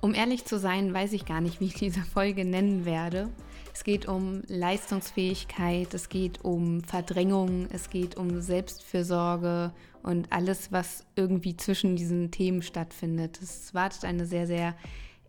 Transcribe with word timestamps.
Um 0.00 0.14
ehrlich 0.14 0.46
zu 0.46 0.58
sein, 0.58 0.94
weiß 0.94 1.12
ich 1.12 1.26
gar 1.26 1.42
nicht, 1.42 1.60
wie 1.60 1.66
ich 1.66 1.74
diese 1.74 2.00
Folge 2.00 2.44
nennen 2.44 2.86
werde. 2.86 3.28
Es 3.74 3.84
geht 3.84 4.08
um 4.08 4.42
Leistungsfähigkeit, 4.46 5.92
es 5.92 6.08
geht 6.08 6.42
um 6.44 6.82
Verdrängung, 6.82 7.68
es 7.70 7.90
geht 7.90 8.16
um 8.16 8.40
Selbstfürsorge 8.40 9.72
und 10.02 10.32
alles, 10.32 10.72
was 10.72 11.04
irgendwie 11.16 11.56
zwischen 11.56 11.96
diesen 11.96 12.30
Themen 12.30 12.62
stattfindet. 12.62 13.40
Es 13.42 13.74
wartet 13.74 14.04
eine 14.04 14.26
sehr, 14.26 14.46
sehr 14.46 14.74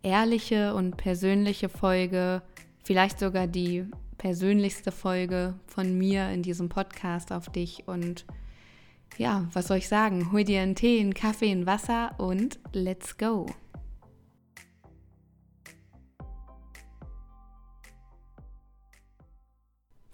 ehrliche 0.02 0.74
und 0.74 0.96
persönliche 0.96 1.68
Folge, 1.68 2.42
vielleicht 2.82 3.20
sogar 3.20 3.46
die 3.46 3.86
persönlichste 4.18 4.90
Folge 4.90 5.54
von 5.66 5.96
mir 5.96 6.30
in 6.30 6.42
diesem 6.42 6.68
Podcast 6.68 7.30
auf 7.30 7.48
dich. 7.50 7.86
Und 7.86 8.24
ja, 9.18 9.48
was 9.52 9.68
soll 9.68 9.78
ich 9.78 9.88
sagen? 9.88 10.32
Hol 10.32 10.44
dir 10.44 10.62
einen 10.62 10.74
Tee, 10.74 11.00
einen 11.00 11.14
Kaffee, 11.14 11.50
ein 11.50 11.66
Wasser 11.66 12.14
und 12.18 12.58
let's 12.72 13.18
go! 13.18 13.46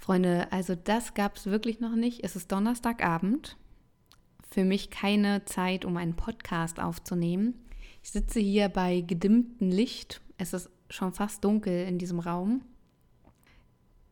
Freunde, 0.08 0.50
also 0.52 0.74
das 0.74 1.12
gab 1.12 1.36
es 1.36 1.44
wirklich 1.44 1.80
noch 1.80 1.94
nicht. 1.94 2.24
Es 2.24 2.34
ist 2.34 2.50
Donnerstagabend. 2.50 3.58
Für 4.50 4.64
mich 4.64 4.88
keine 4.88 5.44
Zeit, 5.44 5.84
um 5.84 5.98
einen 5.98 6.16
Podcast 6.16 6.80
aufzunehmen. 6.80 7.52
Ich 8.02 8.12
sitze 8.12 8.40
hier 8.40 8.70
bei 8.70 9.02
gedimmtem 9.02 9.68
Licht. 9.68 10.22
Es 10.38 10.54
ist 10.54 10.70
schon 10.88 11.12
fast 11.12 11.44
dunkel 11.44 11.86
in 11.86 11.98
diesem 11.98 12.20
Raum. 12.20 12.62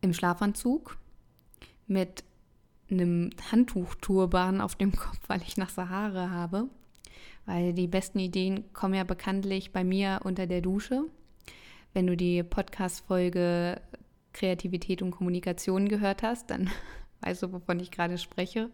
Im 0.02 0.12
Schlafanzug 0.12 0.98
mit 1.86 2.24
einem 2.90 3.30
Handtuchturban 3.50 4.60
auf 4.60 4.74
dem 4.74 4.92
Kopf, 4.92 5.20
weil 5.28 5.40
ich 5.40 5.56
nasse 5.56 5.88
Haare 5.88 6.30
habe. 6.30 6.68
Weil 7.46 7.72
die 7.72 7.88
besten 7.88 8.18
Ideen 8.18 8.70
kommen 8.74 8.92
ja 8.92 9.04
bekanntlich 9.04 9.72
bei 9.72 9.82
mir 9.82 10.20
unter 10.24 10.46
der 10.46 10.60
Dusche. 10.60 11.04
Wenn 11.94 12.06
du 12.06 12.18
die 12.18 12.42
Podcast-Folge 12.42 13.80
Kreativität 14.36 15.02
und 15.02 15.10
Kommunikation 15.10 15.88
gehört 15.88 16.22
hast, 16.22 16.50
dann 16.50 16.70
weißt 17.22 17.42
du, 17.42 17.52
wovon 17.52 17.80
ich 17.80 17.90
gerade 17.90 18.18
spreche. 18.18 18.70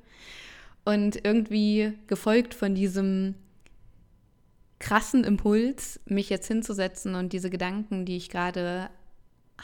Und 0.84 1.24
irgendwie 1.24 1.92
gefolgt 2.08 2.54
von 2.54 2.74
diesem 2.74 3.36
krassen 4.80 5.22
Impuls, 5.22 6.00
mich 6.06 6.28
jetzt 6.28 6.48
hinzusetzen 6.48 7.14
und 7.14 7.32
diese 7.32 7.50
Gedanken, 7.50 8.04
die 8.04 8.16
ich 8.16 8.30
gerade 8.30 8.90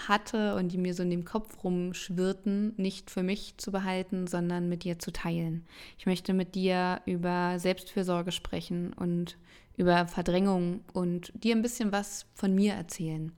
hatte 0.06 0.54
und 0.54 0.70
die 0.70 0.78
mir 0.78 0.94
so 0.94 1.02
in 1.02 1.10
dem 1.10 1.24
Kopf 1.24 1.64
rumschwirrten, 1.64 2.74
nicht 2.76 3.10
für 3.10 3.24
mich 3.24 3.56
zu 3.56 3.72
behalten, 3.72 4.28
sondern 4.28 4.68
mit 4.68 4.84
dir 4.84 5.00
zu 5.00 5.12
teilen. 5.12 5.66
Ich 5.98 6.06
möchte 6.06 6.34
mit 6.34 6.54
dir 6.54 7.00
über 7.04 7.58
Selbstfürsorge 7.58 8.30
sprechen 8.30 8.92
und 8.92 9.36
über 9.76 10.06
Verdrängung 10.06 10.84
und 10.92 11.32
dir 11.34 11.56
ein 11.56 11.62
bisschen 11.62 11.90
was 11.90 12.26
von 12.34 12.54
mir 12.54 12.74
erzählen. 12.74 13.32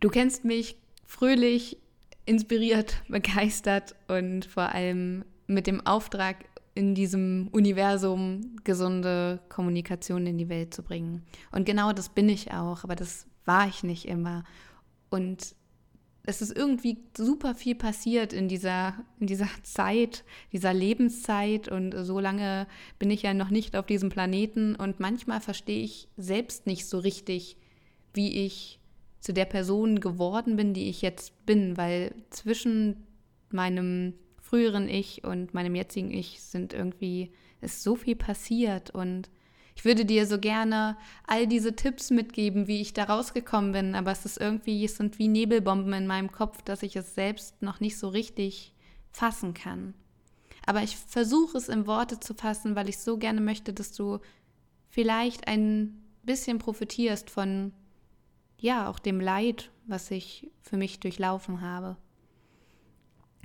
Du 0.00 0.10
kennst 0.10 0.44
mich 0.44 0.76
fröhlich, 1.06 1.78
inspiriert, 2.26 3.02
begeistert 3.08 3.94
und 4.08 4.44
vor 4.46 4.70
allem 4.70 5.24
mit 5.46 5.66
dem 5.66 5.84
Auftrag, 5.86 6.36
in 6.74 6.94
diesem 6.94 7.48
Universum 7.52 8.56
gesunde 8.64 9.40
Kommunikation 9.48 10.26
in 10.26 10.38
die 10.38 10.48
Welt 10.48 10.74
zu 10.74 10.82
bringen. 10.82 11.22
Und 11.52 11.66
genau 11.66 11.92
das 11.92 12.08
bin 12.08 12.28
ich 12.28 12.52
auch, 12.52 12.82
aber 12.82 12.96
das 12.96 13.26
war 13.44 13.68
ich 13.68 13.84
nicht 13.84 14.06
immer. 14.06 14.44
Und 15.08 15.54
es 16.26 16.40
ist 16.40 16.56
irgendwie 16.56 16.98
super 17.16 17.54
viel 17.54 17.74
passiert 17.74 18.32
in 18.32 18.48
dieser, 18.48 18.94
in 19.20 19.26
dieser 19.26 19.48
Zeit, 19.62 20.24
dieser 20.52 20.74
Lebenszeit. 20.74 21.68
Und 21.68 21.94
so 22.02 22.18
lange 22.18 22.66
bin 22.98 23.10
ich 23.10 23.22
ja 23.22 23.34
noch 23.34 23.50
nicht 23.50 23.76
auf 23.76 23.86
diesem 23.86 24.08
Planeten. 24.08 24.74
Und 24.74 25.00
manchmal 25.00 25.40
verstehe 25.40 25.84
ich 25.84 26.08
selbst 26.16 26.66
nicht 26.66 26.86
so 26.86 26.98
richtig, 26.98 27.56
wie 28.14 28.44
ich 28.44 28.80
zu 29.24 29.32
der 29.32 29.46
Person 29.46 30.00
geworden 30.00 30.56
bin, 30.56 30.74
die 30.74 30.90
ich 30.90 31.00
jetzt 31.00 31.46
bin, 31.46 31.78
weil 31.78 32.14
zwischen 32.28 33.06
meinem 33.48 34.12
früheren 34.38 34.86
Ich 34.86 35.24
und 35.24 35.54
meinem 35.54 35.74
jetzigen 35.74 36.10
Ich 36.10 36.42
sind 36.42 36.74
irgendwie, 36.74 37.32
ist 37.62 37.82
so 37.82 37.96
viel 37.96 38.16
passiert 38.16 38.90
und 38.90 39.30
ich 39.76 39.86
würde 39.86 40.04
dir 40.04 40.26
so 40.26 40.38
gerne 40.38 40.98
all 41.26 41.46
diese 41.46 41.74
Tipps 41.74 42.10
mitgeben, 42.10 42.66
wie 42.66 42.82
ich 42.82 42.92
da 42.92 43.04
rausgekommen 43.04 43.72
bin, 43.72 43.94
aber 43.94 44.12
es 44.12 44.26
ist 44.26 44.38
irgendwie, 44.38 44.84
es 44.84 44.98
sind 44.98 45.18
wie 45.18 45.28
Nebelbomben 45.28 45.94
in 45.94 46.06
meinem 46.06 46.30
Kopf, 46.30 46.60
dass 46.60 46.82
ich 46.82 46.94
es 46.94 47.14
selbst 47.14 47.62
noch 47.62 47.80
nicht 47.80 47.98
so 47.98 48.08
richtig 48.08 48.74
fassen 49.10 49.54
kann. 49.54 49.94
Aber 50.66 50.82
ich 50.82 50.98
versuche 50.98 51.56
es 51.56 51.70
in 51.70 51.86
Worte 51.86 52.20
zu 52.20 52.34
fassen, 52.34 52.76
weil 52.76 52.90
ich 52.90 52.98
so 52.98 53.16
gerne 53.16 53.40
möchte, 53.40 53.72
dass 53.72 53.92
du 53.92 54.18
vielleicht 54.90 55.48
ein 55.48 56.04
bisschen 56.24 56.58
profitierst 56.58 57.30
von 57.30 57.72
ja, 58.58 58.88
auch 58.88 58.98
dem 58.98 59.20
Leid, 59.20 59.70
was 59.86 60.10
ich 60.10 60.50
für 60.62 60.76
mich 60.76 61.00
durchlaufen 61.00 61.60
habe. 61.60 61.96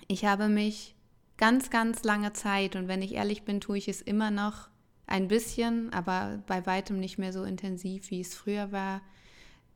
Ich 0.08 0.26
habe 0.26 0.48
mich 0.48 0.96
ganz, 1.38 1.70
ganz 1.70 2.04
lange 2.04 2.34
Zeit, 2.34 2.76
und 2.76 2.88
wenn 2.88 3.02
ich 3.02 3.14
ehrlich 3.14 3.44
bin, 3.44 3.62
tue 3.62 3.78
ich 3.78 3.88
es 3.88 4.02
immer 4.02 4.32
noch 4.32 4.70
ein 5.08 5.28
bisschen, 5.28 5.92
aber 5.92 6.42
bei 6.48 6.66
weitem 6.66 7.00
nicht 7.00 7.18
mehr 7.18 7.34
so 7.34 7.44
intensiv, 7.44 8.12
wie 8.12 8.22
es 8.22 8.36
früher 8.36 8.72
war, 8.72 9.02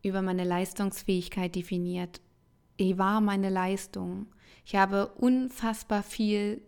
über 0.02 0.22
meine 0.22 0.44
Leistungsfähigkeit 0.44 1.56
definiert. 1.56 2.22
Ich 2.78 2.98
war 2.98 3.22
meine 3.22 3.50
Leistung. 3.50 4.28
Ich 4.66 4.76
habe 4.76 5.08
unfassbar 5.08 6.04
viel 6.04 6.62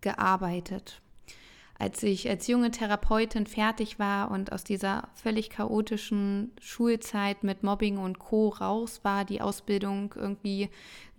gearbeitet 0.00 1.02
als 1.80 2.02
ich 2.02 2.28
als 2.28 2.46
junge 2.46 2.70
Therapeutin 2.70 3.46
fertig 3.46 3.98
war 3.98 4.30
und 4.30 4.52
aus 4.52 4.64
dieser 4.64 5.08
völlig 5.14 5.48
chaotischen 5.48 6.52
Schulzeit 6.60 7.42
mit 7.42 7.62
Mobbing 7.62 7.96
und 7.96 8.18
Co 8.18 8.48
raus 8.48 9.00
war, 9.02 9.24
die 9.24 9.40
Ausbildung 9.40 10.12
irgendwie 10.14 10.68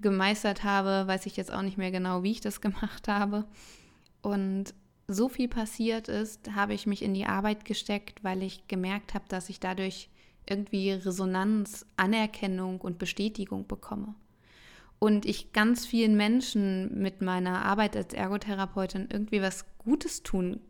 gemeistert 0.01 0.63
habe, 0.63 1.07
weiß 1.07 1.25
ich 1.25 1.35
jetzt 1.35 1.51
auch 1.51 1.63
nicht 1.63 1.79
mehr 1.79 1.89
genau, 1.89 2.21
wie 2.21 2.31
ich 2.31 2.41
das 2.41 2.61
gemacht 2.61 3.07
habe. 3.07 3.45
Und 4.21 4.75
so 5.07 5.29
viel 5.29 5.47
passiert 5.47 6.07
ist, 6.07 6.53
habe 6.53 6.75
ich 6.75 6.85
mich 6.85 7.01
in 7.01 7.15
die 7.15 7.25
Arbeit 7.25 7.65
gesteckt, 7.65 8.23
weil 8.23 8.43
ich 8.43 8.67
gemerkt 8.67 9.15
habe, 9.15 9.25
dass 9.29 9.49
ich 9.49 9.59
dadurch 9.59 10.09
irgendwie 10.47 10.91
Resonanz, 10.91 11.87
Anerkennung 11.97 12.79
und 12.81 12.99
Bestätigung 12.99 13.67
bekomme 13.67 14.13
und 15.03 15.25
ich 15.25 15.51
ganz 15.51 15.87
vielen 15.87 16.15
Menschen 16.15 17.01
mit 17.01 17.23
meiner 17.23 17.65
Arbeit 17.65 17.97
als 17.97 18.13
Ergotherapeutin 18.13 19.09
irgendwie 19.11 19.41
was 19.41 19.65
Gutes 19.79 20.21
tun 20.21 20.61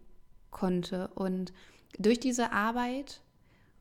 konnte. 0.51 1.10
Und 1.10 1.51
durch 2.00 2.18
diese 2.18 2.54
Arbeit 2.54 3.22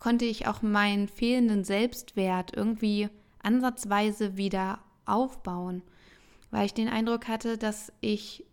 konnte 0.00 0.24
ich 0.24 0.48
auch 0.48 0.60
meinen 0.60 1.06
fehlenden 1.06 1.62
Selbstwert 1.62 2.52
irgendwie 2.52 3.08
ansatzweise 3.44 4.36
wieder 4.36 4.80
aufbauen, 5.06 5.82
weil 6.50 6.66
ich 6.66 6.74
den 6.74 6.88
Eindruck 6.88 7.28
hatte, 7.28 7.56
dass 7.56 7.92
ich 8.00 8.44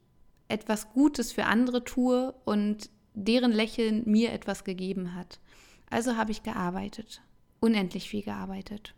etwas 0.49 0.93
Gutes 0.93 1.31
für 1.31 1.45
andere 1.45 1.83
tue 1.83 2.31
und 2.45 2.91
deren 3.15 3.51
Lächeln 3.51 4.03
mir 4.05 4.33
etwas 4.33 4.63
gegeben 4.63 5.15
hat. 5.15 5.39
Also 5.89 6.15
habe 6.15 6.29
ich 6.29 6.43
gearbeitet, 6.43 7.23
unendlich 7.59 8.07
viel 8.07 8.21
gearbeitet. 8.21 8.93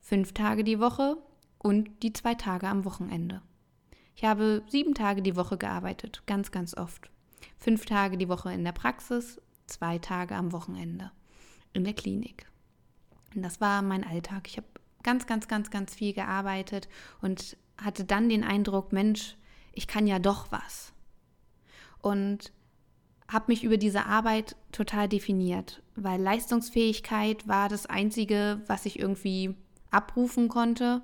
Fünf 0.00 0.32
Tage 0.32 0.62
die 0.62 0.78
Woche, 0.78 1.16
und 1.58 2.02
die 2.02 2.12
zwei 2.12 2.34
Tage 2.34 2.68
am 2.68 2.84
Wochenende. 2.84 3.42
Ich 4.14 4.24
habe 4.24 4.62
sieben 4.68 4.94
Tage 4.94 5.22
die 5.22 5.36
Woche 5.36 5.58
gearbeitet, 5.58 6.22
ganz, 6.26 6.50
ganz 6.50 6.76
oft. 6.76 7.10
Fünf 7.56 7.86
Tage 7.86 8.16
die 8.16 8.28
Woche 8.28 8.52
in 8.52 8.64
der 8.64 8.72
Praxis, 8.72 9.40
zwei 9.66 9.98
Tage 9.98 10.34
am 10.34 10.52
Wochenende 10.52 11.12
in 11.72 11.84
der 11.84 11.94
Klinik. 11.94 12.46
Und 13.34 13.42
das 13.42 13.60
war 13.60 13.82
mein 13.82 14.04
Alltag. 14.04 14.48
Ich 14.48 14.56
habe 14.56 14.66
ganz, 15.02 15.26
ganz, 15.26 15.48
ganz, 15.48 15.70
ganz 15.70 15.94
viel 15.94 16.12
gearbeitet 16.12 16.88
und 17.20 17.56
hatte 17.76 18.04
dann 18.04 18.28
den 18.28 18.42
Eindruck, 18.42 18.92
Mensch, 18.92 19.36
ich 19.72 19.86
kann 19.86 20.06
ja 20.06 20.18
doch 20.18 20.50
was. 20.50 20.92
Und 22.00 22.52
habe 23.28 23.46
mich 23.48 23.62
über 23.62 23.76
diese 23.76 24.06
Arbeit 24.06 24.56
total 24.72 25.08
definiert, 25.08 25.82
weil 25.94 26.20
Leistungsfähigkeit 26.20 27.46
war 27.46 27.68
das 27.68 27.86
Einzige, 27.86 28.62
was 28.66 28.86
ich 28.86 28.98
irgendwie 28.98 29.54
abrufen 29.90 30.48
konnte 30.48 31.02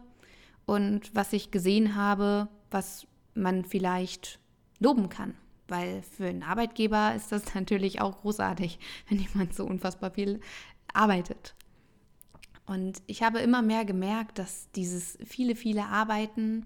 und 0.67 1.15
was 1.15 1.33
ich 1.33 1.51
gesehen 1.51 1.95
habe, 1.95 2.49
was 2.71 3.07
man 3.35 3.65
vielleicht 3.65 4.39
loben 4.79 5.09
kann. 5.09 5.35
Weil 5.69 6.03
für 6.03 6.27
einen 6.27 6.43
Arbeitgeber 6.43 7.15
ist 7.15 7.33
das 7.33 7.55
natürlich 7.55 8.01
auch 8.01 8.21
großartig, 8.21 8.79
wenn 9.09 9.19
jemand 9.19 9.55
so 9.55 9.65
unfassbar 9.65 10.11
viel 10.11 10.41
arbeitet. 10.93 11.55
Und 12.67 13.03
ich 13.07 13.23
habe 13.23 13.41
immer 13.41 13.61
mehr 13.61 13.85
gemerkt, 13.85 14.39
dass 14.39 14.71
dieses 14.73 15.19
viele, 15.25 15.55
viele 15.55 15.87
Arbeiten 15.87 16.65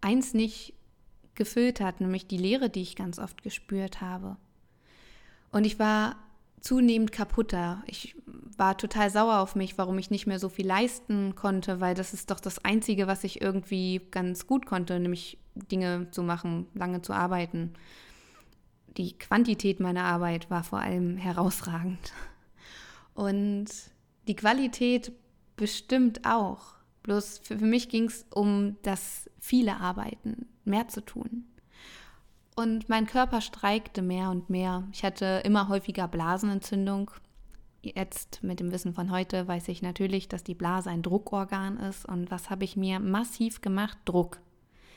eins 0.00 0.34
nicht 0.34 0.74
gefüllt 1.34 1.80
hat, 1.80 2.00
nämlich 2.00 2.26
die 2.26 2.36
Leere, 2.36 2.68
die 2.68 2.82
ich 2.82 2.96
ganz 2.96 3.18
oft 3.18 3.42
gespürt 3.42 4.00
habe. 4.00 4.36
Und 5.52 5.64
ich 5.64 5.78
war 5.78 6.16
zunehmend 6.66 7.12
kaputter. 7.12 7.82
Ich 7.86 8.16
war 8.56 8.76
total 8.76 9.08
sauer 9.10 9.38
auf 9.38 9.54
mich, 9.54 9.78
warum 9.78 9.98
ich 9.98 10.10
nicht 10.10 10.26
mehr 10.26 10.40
so 10.40 10.48
viel 10.48 10.66
leisten 10.66 11.36
konnte, 11.36 11.80
weil 11.80 11.94
das 11.94 12.12
ist 12.12 12.30
doch 12.30 12.40
das 12.40 12.64
Einzige, 12.64 13.06
was 13.06 13.22
ich 13.22 13.40
irgendwie 13.40 14.00
ganz 14.10 14.48
gut 14.48 14.66
konnte, 14.66 14.98
nämlich 14.98 15.38
Dinge 15.54 16.08
zu 16.10 16.24
machen, 16.24 16.66
lange 16.74 17.02
zu 17.02 17.12
arbeiten. 17.12 17.74
Die 18.96 19.16
Quantität 19.16 19.78
meiner 19.78 20.04
Arbeit 20.04 20.50
war 20.50 20.64
vor 20.64 20.80
allem 20.80 21.16
herausragend. 21.16 22.12
Und 23.14 23.66
die 24.26 24.36
Qualität 24.36 25.12
bestimmt 25.54 26.26
auch. 26.26 26.74
Bloß 27.04 27.38
für, 27.38 27.54
mich 27.54 27.88
ging 27.88 28.06
es 28.06 28.26
um 28.34 28.76
das 28.82 29.30
viele 29.38 29.76
Arbeiten, 29.76 30.48
mehr 30.64 30.88
zu 30.88 31.00
tun. 31.04 31.44
Und 32.58 32.88
mein 32.88 33.06
Körper 33.06 33.42
streikte 33.42 34.00
mehr 34.00 34.30
und 34.30 34.48
mehr. 34.48 34.84
Ich 34.90 35.04
hatte 35.04 35.42
immer 35.44 35.68
häufiger 35.68 36.08
Blasenentzündung. 36.08 37.10
Jetzt 37.82 38.42
mit 38.42 38.60
dem 38.60 38.72
Wissen 38.72 38.94
von 38.94 39.10
heute 39.10 39.46
weiß 39.46 39.68
ich 39.68 39.82
natürlich, 39.82 40.26
dass 40.26 40.42
die 40.42 40.54
Blase 40.54 40.88
ein 40.88 41.02
Druckorgan 41.02 41.76
ist. 41.76 42.06
Und 42.06 42.30
was 42.30 42.48
habe 42.48 42.64
ich 42.64 42.74
mir 42.74 42.98
massiv 42.98 43.60
gemacht? 43.60 43.98
Druck. 44.06 44.40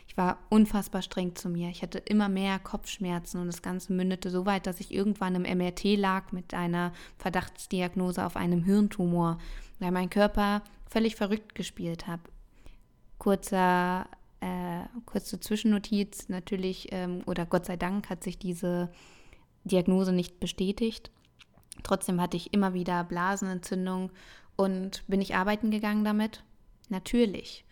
Ich 0.08 0.16
war 0.16 0.40
unfassbar 0.48 1.02
streng 1.02 1.36
zu 1.36 1.50
mir. 1.50 1.70
Ich 1.70 1.82
hatte 1.82 2.00
immer 2.00 2.30
mehr 2.30 2.60
Kopfschmerzen 2.60 3.42
und 3.42 3.48
das 3.48 3.62
Ganze 3.62 3.92
mündete 3.92 4.32
so 4.32 4.46
weit, 4.46 4.66
dass 4.66 4.80
ich 4.80 4.94
irgendwann 4.94 5.36
im 5.36 5.58
MRT 5.58 5.98
lag 5.98 6.32
mit 6.32 6.54
einer 6.54 6.94
Verdachtsdiagnose 7.18 8.26
auf 8.26 8.38
einem 8.38 8.64
Hirntumor, 8.64 9.38
weil 9.80 9.92
mein 9.92 10.10
Körper 10.10 10.64
völlig 10.90 11.18
verrückt 11.18 11.56
gespielt 11.56 12.08
hat. 12.08 12.22
Kurzer 13.20 14.08
äh, 14.42 14.86
kurze 15.06 15.40
Zwischennotiz, 15.40 16.30
natürlich, 16.30 16.90
ähm, 16.92 17.24
oder 17.26 17.46
Gott 17.46 17.66
sei 17.66 17.78
Dank 17.78 18.10
hat 18.10 18.24
sich 18.24 18.38
diese 18.38 18.90
Diagnose 19.64 20.14
nicht 20.14 20.40
bestätigt. 20.40 21.12
Trotzdem 21.84 22.22
hatte 22.22 22.38
ich 22.38 22.54
immer 22.54 22.74
wieder 22.74 23.04
Blasenentzündung 23.04 24.12
und 24.56 25.04
bin 25.08 25.22
ich 25.22 25.36
arbeiten 25.36 25.72
gegangen 25.72 26.04
damit? 26.04 26.44
Natürlich. 26.90 27.66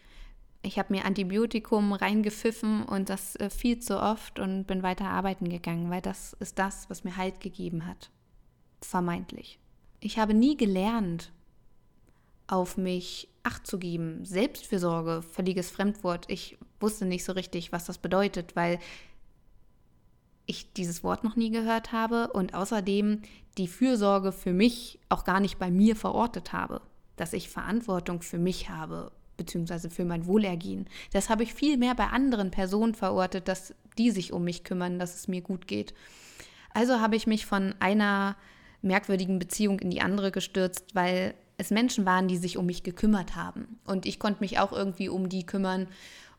Ich 0.62 0.80
habe 0.80 0.94
mir 0.94 1.06
Antibiotikum 1.06 1.94
reingepfiffen 1.94 2.84
und 2.84 3.10
das 3.10 3.36
äh, 3.38 3.50
viel 3.50 3.80
zu 3.80 4.02
oft 4.02 4.40
und 4.40 4.66
bin 4.66 4.84
weiter 4.84 5.10
arbeiten 5.10 5.50
gegangen, 5.50 5.90
weil 5.90 6.02
das 6.02 6.34
ist 6.34 6.60
das, 6.60 6.90
was 6.90 7.04
mir 7.04 7.16
Halt 7.16 7.40
gegeben 7.40 7.86
hat. 7.86 8.10
Vermeintlich. 8.82 9.60
Ich 10.00 10.20
habe 10.20 10.34
nie 10.34 10.58
gelernt, 10.58 11.32
auf 12.48 12.78
mich 12.78 13.30
Acht 13.48 13.66
zu 13.66 13.80
geben. 13.80 14.26
Selbstfürsorge, 14.26 15.22
völliges 15.22 15.72
Fremdwort. 15.72 16.26
Ich 16.28 16.58
wusste 16.82 17.06
nicht 17.06 17.24
so 17.24 17.32
richtig, 17.32 17.72
was 17.72 17.86
das 17.86 17.98
bedeutet, 17.98 18.58
weil 18.58 18.78
ich 20.46 20.74
dieses 20.74 21.02
Wort 21.02 21.24
noch 21.24 21.38
nie 21.38 21.50
gehört 21.50 21.94
habe 21.94 22.28
und 22.34 22.54
außerdem 22.54 23.22
die 23.58 23.70
Fürsorge 23.70 24.34
für 24.34 24.52
mich 24.52 25.00
auch 25.08 25.24
gar 25.24 25.40
nicht 25.40 25.60
bei 25.60 25.72
mir 25.72 25.96
verortet 25.96 26.52
habe, 26.52 26.82
dass 27.16 27.32
ich 27.32 27.48
Verantwortung 27.48 28.22
für 28.22 28.38
mich 28.38 28.70
habe, 28.70 29.14
beziehungsweise 29.38 29.90
für 29.90 30.04
mein 30.04 30.26
Wohlergehen. 30.26 30.86
Das 31.14 31.30
habe 31.30 31.44
ich 31.44 31.54
viel 31.54 31.78
mehr 31.78 31.96
bei 31.96 32.08
anderen 32.08 32.52
Personen 32.52 32.96
verortet, 32.96 33.48
dass 33.48 33.74
die 33.98 34.12
sich 34.12 34.34
um 34.34 34.44
mich 34.44 34.66
kümmern, 34.66 35.00
dass 35.00 35.16
es 35.16 35.30
mir 35.30 35.42
gut 35.42 35.68
geht. 35.68 35.94
Also 36.74 37.00
habe 37.00 37.16
ich 37.16 37.28
mich 37.28 37.46
von 37.46 37.76
einer 37.80 38.36
merkwürdigen 38.82 39.40
Beziehung 39.40 39.80
in 39.80 39.90
die 39.90 40.02
andere 40.02 40.32
gestürzt, 40.32 40.96
weil 40.96 41.34
es 41.58 41.72
Menschen 41.72 42.06
waren, 42.06 42.28
die 42.28 42.38
sich 42.38 42.58
um 42.58 42.66
mich 42.66 42.84
gekümmert 42.84 43.36
haben. 43.36 43.80
Und 43.86 44.06
ich 44.06 44.20
konnte 44.20 44.42
mich 44.42 44.60
auch 44.60 44.72
irgendwie 44.72 45.10
um 45.10 45.28
die 45.30 45.46
kümmern 45.46 45.88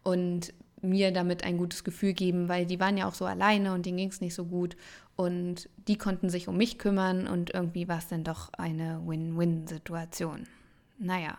und 0.03 0.53
mir 0.81 1.13
damit 1.13 1.43
ein 1.43 1.59
gutes 1.59 1.83
Gefühl 1.83 2.13
geben, 2.13 2.49
weil 2.49 2.65
die 2.65 2.79
waren 2.79 2.97
ja 2.97 3.09
auch 3.09 3.15
so 3.15 3.27
alleine 3.27 3.75
und 3.75 3.85
denen 3.85 3.97
ging 3.97 4.11
es 4.11 4.21
nicht 4.21 4.35
so 4.35 4.45
gut. 4.45 4.77
Und 5.17 5.69
die 5.89 5.99
konnten 5.99 6.31
sich 6.31 6.47
um 6.47 6.57
mich 6.57 6.79
kümmern 6.79 7.27
und 7.27 7.53
irgendwie 7.53 7.89
war 7.89 7.99
es 7.99 8.07
dann 8.07 8.23
doch 8.23 8.53
eine 8.53 9.03
Win-Win-Situation. 9.05 10.45
Naja, 10.99 11.39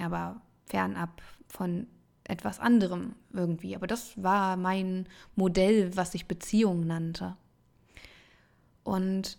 aber 0.00 0.40
fernab 0.64 1.22
von 1.46 1.86
etwas 2.24 2.58
anderem 2.58 3.14
irgendwie. 3.32 3.76
Aber 3.76 3.86
das 3.86 4.20
war 4.20 4.56
mein 4.56 5.06
Modell, 5.36 5.96
was 5.96 6.14
ich 6.14 6.26
Beziehung 6.26 6.86
nannte. 6.86 7.36
Und 8.82 9.38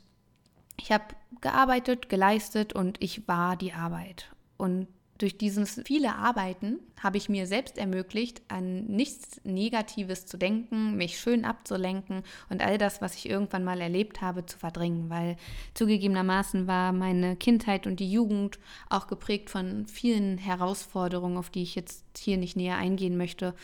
ich 0.80 0.92
habe 0.92 1.06
gearbeitet, 1.42 2.10
geleistet 2.10 2.74
und 2.74 3.02
ich 3.02 3.28
war 3.28 3.56
die 3.58 3.74
Arbeit. 3.74 4.32
Und 4.58 4.88
durch 5.18 5.38
dieses 5.38 5.82
viele 5.86 6.16
Arbeiten 6.16 6.80
habe 7.02 7.18
ich 7.18 7.28
mir 7.28 7.48
selbst 7.48 7.78
ermöglicht, 7.78 8.42
an 8.50 8.86
nichts 8.86 9.42
Negatives 9.44 10.28
zu 10.28 10.38
denken, 10.38 10.96
mich 10.96 11.20
schön 11.20 11.44
abzulenken 11.44 12.24
und 12.50 12.62
all 12.62 12.78
das, 12.78 13.02
was 13.02 13.16
ich 13.16 13.30
irgendwann 13.30 13.64
mal 13.64 13.82
erlebt 13.82 14.22
habe, 14.22 14.46
zu 14.46 14.60
verdrängen, 14.60 15.10
weil 15.10 15.38
zugegebenermaßen 15.74 16.68
war 16.68 16.92
meine 16.92 17.36
Kindheit 17.36 17.88
und 17.88 18.00
die 18.00 18.12
Jugend 18.12 18.60
auch 18.90 19.08
geprägt 19.08 19.50
von 19.50 19.88
vielen 19.88 20.38
Herausforderungen, 20.38 21.38
auf 21.38 21.50
die 21.50 21.64
ich 21.64 21.74
jetzt 21.74 22.06
hier 22.18 22.38
nicht 22.38 22.56
näher 22.56 22.78
eingehen 22.78 23.18
möchte. 23.18 23.56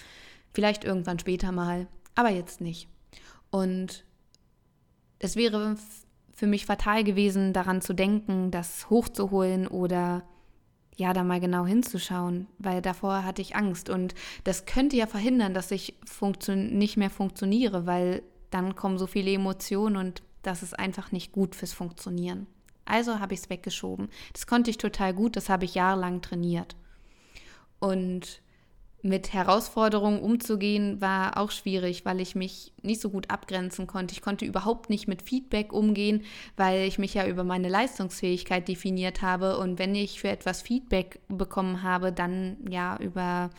Vielleicht 0.53 0.83
irgendwann 0.83 1.19
später 1.19 1.51
mal, 1.51 1.87
aber 2.15 2.29
jetzt 2.29 2.61
nicht. 2.61 2.87
Und 3.51 4.05
es 5.19 5.35
wäre 5.35 5.77
für 6.33 6.47
mich 6.47 6.65
fatal 6.65 7.03
gewesen, 7.03 7.53
daran 7.53 7.81
zu 7.81 7.93
denken, 7.93 8.51
das 8.51 8.89
hochzuholen 8.89 9.67
oder 9.67 10.23
ja, 10.95 11.13
da 11.13 11.23
mal 11.23 11.39
genau 11.39 11.65
hinzuschauen, 11.65 12.47
weil 12.59 12.81
davor 12.81 13.23
hatte 13.23 13.41
ich 13.41 13.55
Angst. 13.55 13.89
Und 13.89 14.13
das 14.43 14.65
könnte 14.65 14.95
ja 14.95 15.07
verhindern, 15.07 15.53
dass 15.53 15.71
ich 15.71 15.95
nicht 16.47 16.97
mehr 16.97 17.09
funktioniere, 17.09 17.85
weil 17.87 18.21
dann 18.51 18.75
kommen 18.75 18.99
so 18.99 19.07
viele 19.07 19.31
Emotionen 19.31 19.97
und 19.97 20.21
das 20.43 20.61
ist 20.61 20.77
einfach 20.77 21.11
nicht 21.11 21.31
gut 21.31 21.55
fürs 21.55 21.73
Funktionieren. 21.73 22.45
Also 22.85 23.19
habe 23.19 23.33
ich 23.33 23.39
es 23.39 23.49
weggeschoben. 23.49 24.09
Das 24.33 24.45
konnte 24.45 24.69
ich 24.69 24.77
total 24.77 25.13
gut, 25.13 25.35
das 25.35 25.49
habe 25.49 25.65
ich 25.65 25.73
jahrelang 25.73 26.21
trainiert. 26.21 26.75
Und 27.79 28.42
mit 29.03 29.33
Herausforderungen 29.33 30.21
umzugehen 30.21 31.01
war 31.01 31.37
auch 31.37 31.51
schwierig, 31.51 32.05
weil 32.05 32.21
ich 32.21 32.35
mich 32.35 32.71
nicht 32.81 33.01
so 33.01 33.09
gut 33.09 33.29
abgrenzen 33.29 33.85
konnte. 33.85 34.13
Ich 34.13 34.21
konnte 34.21 34.45
überhaupt 34.45 34.89
nicht 34.89 35.09
mit 35.09 35.21
Feedback 35.21 35.73
umgehen, 35.73 36.23
weil 36.55 36.87
ich 36.87 36.97
mich 36.97 37.13
ja 37.13 37.27
über 37.27 37.43
meine 37.43 37.67
Leistungsfähigkeit 37.67 38.65
definiert 38.65 39.21
habe. 39.21 39.57
Und 39.57 39.77
wenn 39.77 39.93
ich 39.93 40.21
für 40.21 40.29
etwas 40.29 40.61
Feedback 40.61 41.19
bekommen 41.27 41.83
habe, 41.83 42.13
dann 42.13 42.55
ja 42.69 42.97
über 42.97 43.49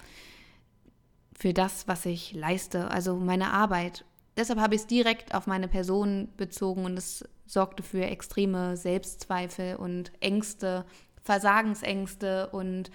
für 1.36 1.52
das, 1.52 1.86
was 1.86 2.06
ich 2.06 2.32
leiste, 2.32 2.90
also 2.90 3.16
meine 3.16 3.52
Arbeit. 3.52 4.06
Deshalb 4.38 4.58
habe 4.58 4.74
ich 4.74 4.80
es 4.80 4.86
direkt 4.86 5.34
auf 5.34 5.46
meine 5.46 5.68
Person 5.68 6.28
bezogen 6.38 6.86
und 6.86 6.96
es 6.96 7.22
sorgte 7.44 7.82
für 7.82 8.04
extreme 8.04 8.78
Selbstzweifel 8.78 9.76
und 9.76 10.10
Ängste, 10.20 10.86
Versagensängste 11.22 12.48
und 12.48 12.90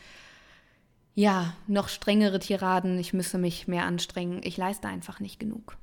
ja, 1.15 1.53
noch 1.67 1.89
strengere 1.89 2.39
Tiraden, 2.39 2.97
ich 2.97 3.13
müsse 3.13 3.37
mich 3.37 3.67
mehr 3.67 3.83
anstrengen, 3.83 4.41
ich 4.43 4.57
leiste 4.57 4.87
einfach 4.87 5.19
nicht 5.19 5.39
genug. 5.39 5.77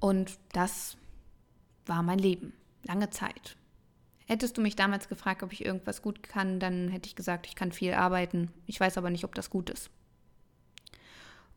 Und 0.00 0.38
das 0.52 0.96
war 1.86 2.02
mein 2.02 2.18
Leben, 2.18 2.52
lange 2.82 3.10
Zeit. 3.10 3.56
Hättest 4.26 4.56
du 4.56 4.62
mich 4.62 4.76
damals 4.76 5.08
gefragt, 5.08 5.42
ob 5.42 5.52
ich 5.52 5.64
irgendwas 5.64 6.02
gut 6.02 6.22
kann, 6.22 6.58
dann 6.58 6.88
hätte 6.88 7.06
ich 7.06 7.14
gesagt, 7.14 7.46
ich 7.46 7.54
kann 7.54 7.70
viel 7.70 7.94
arbeiten. 7.94 8.50
Ich 8.66 8.80
weiß 8.80 8.98
aber 8.98 9.10
nicht, 9.10 9.24
ob 9.24 9.34
das 9.34 9.50
gut 9.50 9.70
ist. 9.70 9.90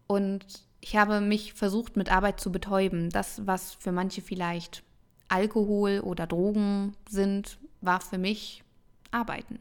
Und 0.07 0.45
ich 0.81 0.95
habe 0.95 1.21
mich 1.21 1.53
versucht, 1.53 1.95
mit 1.95 2.11
Arbeit 2.11 2.39
zu 2.39 2.51
betäuben. 2.51 3.09
Das, 3.09 3.47
was 3.47 3.73
für 3.73 3.91
manche 3.91 4.21
vielleicht 4.21 4.83
Alkohol 5.29 6.01
oder 6.01 6.27
Drogen 6.27 6.95
sind, 7.09 7.57
war 7.81 8.01
für 8.01 8.17
mich 8.17 8.63
Arbeiten 9.09 9.59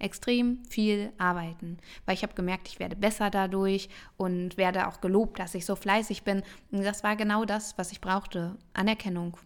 extrem 0.00 0.64
viel 0.68 1.12
arbeiten, 1.18 1.78
weil 2.06 2.14
ich 2.14 2.22
habe 2.22 2.34
gemerkt, 2.34 2.68
ich 2.68 2.80
werde 2.80 2.96
besser 2.96 3.30
dadurch 3.30 3.88
und 4.16 4.56
werde 4.56 4.88
auch 4.88 5.00
gelobt, 5.00 5.38
dass 5.38 5.54
ich 5.54 5.66
so 5.66 5.76
fleißig 5.76 6.22
bin. 6.24 6.42
Und 6.70 6.84
das 6.84 7.04
war 7.04 7.16
genau 7.16 7.44
das, 7.44 7.76
was 7.78 7.92
ich 7.92 8.00
brauchte, 8.00 8.56
Anerkennung. 8.72 9.36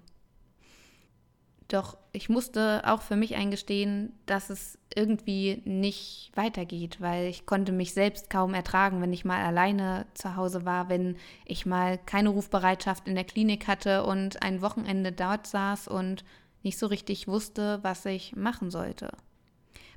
Doch 1.68 1.96
ich 2.12 2.28
musste 2.28 2.82
auch 2.84 3.00
für 3.02 3.16
mich 3.16 3.34
eingestehen, 3.34 4.12
dass 4.26 4.50
es 4.50 4.78
irgendwie 4.94 5.62
nicht 5.64 6.30
weitergeht, 6.34 7.00
weil 7.00 7.26
ich 7.26 7.46
konnte 7.46 7.73
mich 7.73 7.94
selbst 7.94 8.30
kaum 8.30 8.54
ertragen, 8.54 9.00
wenn 9.00 9.12
ich 9.12 9.25
mal 9.25 9.42
alleine 9.42 10.06
zu 10.14 10.37
Hause 10.37 10.64
war, 10.64 10.88
wenn 10.88 11.16
ich 11.46 11.66
mal 11.66 11.99
keine 11.99 12.28
Rufbereitschaft 12.28 13.08
in 13.08 13.14
der 13.14 13.25
Klinik 13.25 13.66
hatte 13.66 14.04
und 14.04 14.42
ein 14.42 14.62
Wochenende 14.62 15.11
dort 15.11 15.46
saß 15.46 15.88
und 15.88 16.25
nicht 16.62 16.78
so 16.78 16.87
richtig 16.87 17.28
wusste, 17.28 17.80
was 17.82 18.04
ich 18.06 18.37
machen 18.37 18.70
sollte 18.70 19.11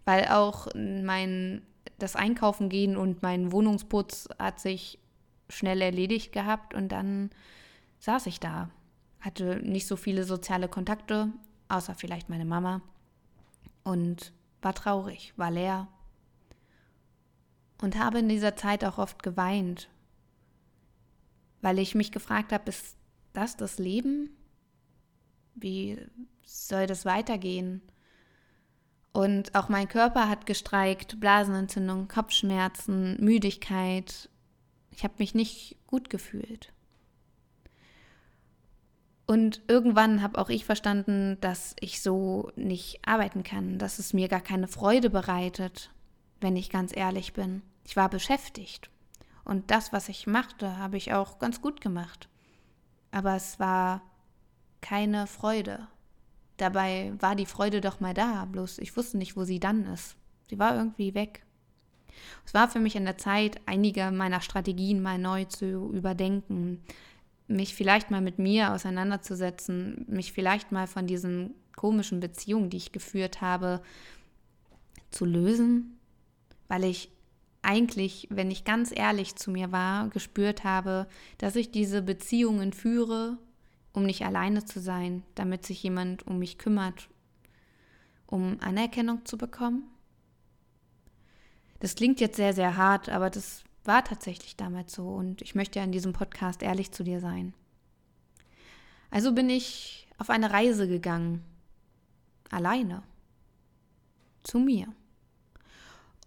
weil 0.08 0.30
auch 0.30 0.68
mein 0.74 1.64
das 2.00 2.16
Einkaufen 2.16 2.70
gehen 2.70 2.96
und 2.96 3.24
mein 3.24 3.52
Wohnungsputz 3.52 4.30
hat 4.40 4.58
sich 4.62 5.00
schnell 5.50 5.82
erledigt 5.82 6.32
gehabt 6.32 6.74
und 6.74 6.94
dann 6.94 7.30
saß 8.00 8.28
ich 8.28 8.40
da, 8.40 8.70
hatte 9.20 9.58
nicht 9.58 9.86
so 9.86 9.98
viele 9.98 10.24
soziale 10.24 10.70
Kontakte, 10.70 11.34
außer 11.68 11.94
vielleicht 11.94 12.30
meine 12.30 12.46
Mama 12.46 12.82
und 13.84 14.32
war 14.62 14.74
traurig, 14.74 15.34
war 15.36 15.52
leer 15.52 15.90
und 17.82 18.00
habe 18.00 18.20
in 18.20 18.30
dieser 18.30 18.56
Zeit 18.56 18.86
auch 18.86 19.00
oft 19.00 19.22
geweint, 19.24 19.90
weil 21.62 21.80
ich 21.80 21.96
mich 21.96 22.14
gefragt 22.14 22.54
habe, 22.54 22.70
ist 22.70 22.96
das 23.34 23.58
das 23.58 23.78
Leben? 23.78 24.30
Wie 25.54 26.00
soll 26.44 26.88
das 26.88 27.04
weitergehen? 27.04 27.82
Und 29.18 29.56
auch 29.56 29.68
mein 29.68 29.88
Körper 29.88 30.30
hat 30.30 30.46
gestreikt, 30.46 31.20
Blasenentzündung, 31.20 32.08
Kopfschmerzen, 32.08 33.18
Müdigkeit. 33.20 34.30
Ich 34.92 35.04
habe 35.04 35.16
mich 35.18 35.34
nicht 35.34 35.76
gut 35.88 36.12
gefühlt. 36.12 36.72
Und 39.26 39.64
irgendwann 39.68 40.22
habe 40.22 40.38
auch 40.38 40.50
ich 40.50 40.66
verstanden, 40.66 41.40
dass 41.42 41.76
ich 41.80 42.04
so 42.04 42.52
nicht 42.56 43.00
arbeiten 43.08 43.42
kann, 43.42 43.80
dass 43.80 43.98
es 43.98 44.14
mir 44.14 44.28
gar 44.28 44.40
keine 44.40 44.68
Freude 44.68 45.10
bereitet, 45.10 45.90
wenn 46.40 46.56
ich 46.56 46.70
ganz 46.70 46.96
ehrlich 46.96 47.34
bin. 47.34 47.64
Ich 47.86 47.96
war 47.96 48.12
beschäftigt. 48.12 48.92
Und 49.44 49.72
das, 49.72 49.92
was 49.92 50.10
ich 50.10 50.28
machte, 50.28 50.78
habe 50.78 50.96
ich 50.96 51.14
auch 51.14 51.40
ganz 51.40 51.60
gut 51.60 51.82
gemacht. 51.82 52.30
Aber 53.10 53.36
es 53.36 53.60
war 53.60 54.04
keine 54.80 55.26
Freude. 55.26 55.88
Dabei 56.58 57.14
war 57.20 57.36
die 57.36 57.46
Freude 57.46 57.82
doch 57.82 58.00
mal 58.00 58.14
da, 58.14 58.46
bloß 58.46 58.80
ich 58.80 58.96
wusste 58.98 59.18
nicht, 59.18 59.38
wo 59.38 59.44
sie 59.44 59.60
dann 59.60 59.86
ist. 59.86 60.16
Sie 60.50 60.60
war 60.60 60.76
irgendwie 60.76 61.14
weg. 61.14 61.44
Es 62.46 62.54
war 62.54 62.68
für 62.68 62.80
mich 62.80 62.98
an 62.98 63.06
der 63.06 63.18
Zeit, 63.18 63.62
einige 63.66 64.12
meiner 64.12 64.42
Strategien 64.42 65.02
mal 65.02 65.20
neu 65.20 65.46
zu 65.46 65.92
überdenken, 65.94 66.82
mich 67.48 67.76
vielleicht 67.76 68.12
mal 68.12 68.22
mit 68.22 68.40
mir 68.40 68.74
auseinanderzusetzen, 68.74 70.06
mich 70.08 70.34
vielleicht 70.34 70.72
mal 70.72 70.88
von 70.88 71.08
diesen 71.08 71.54
komischen 71.76 72.20
Beziehungen, 72.20 72.70
die 72.70 72.78
ich 72.78 72.92
geführt 72.92 73.42
habe, 73.42 73.82
zu 75.12 75.26
lösen, 75.26 75.98
weil 76.68 76.84
ich 76.84 77.12
eigentlich, 77.62 78.28
wenn 78.30 78.52
ich 78.52 78.64
ganz 78.64 78.92
ehrlich 78.96 79.36
zu 79.36 79.52
mir 79.52 79.72
war, 79.72 80.10
gespürt 80.10 80.64
habe, 80.64 81.08
dass 81.38 81.56
ich 81.56 81.72
diese 81.72 82.02
Beziehungen 82.02 82.74
führe, 82.74 83.38
um 83.98 84.04
nicht 84.04 84.24
alleine 84.24 84.64
zu 84.64 84.80
sein, 84.80 85.24
damit 85.34 85.66
sich 85.66 85.82
jemand 85.82 86.28
um 86.28 86.38
mich 86.38 86.60
kümmert, 86.60 87.10
um 88.28 88.58
Anerkennung 88.62 89.26
zu 89.26 89.40
bekommen. 89.40 89.90
Das 91.80 91.96
klingt 91.96 92.20
jetzt 92.20 92.36
sehr, 92.36 92.54
sehr 92.54 92.78
hart, 92.78 93.10
aber 93.10 93.32
das 93.32 93.64
war 93.86 94.04
tatsächlich 94.04 94.56
damals 94.56 94.94
so 94.94 95.10
und 95.10 95.42
ich 95.42 95.56
möchte 95.56 95.80
ja 95.80 95.86
in 95.86 95.92
diesem 95.92 96.14
Podcast 96.14 96.62
ehrlich 96.62 96.92
zu 96.92 97.04
dir 97.04 97.20
sein. 97.20 97.56
Also 99.10 99.34
bin 99.34 99.50
ich 99.50 100.08
auf 100.20 100.30
eine 100.30 100.52
Reise 100.52 100.88
gegangen, 100.88 101.44
alleine, 102.52 103.02
zu 104.44 104.60
mir 104.60 104.94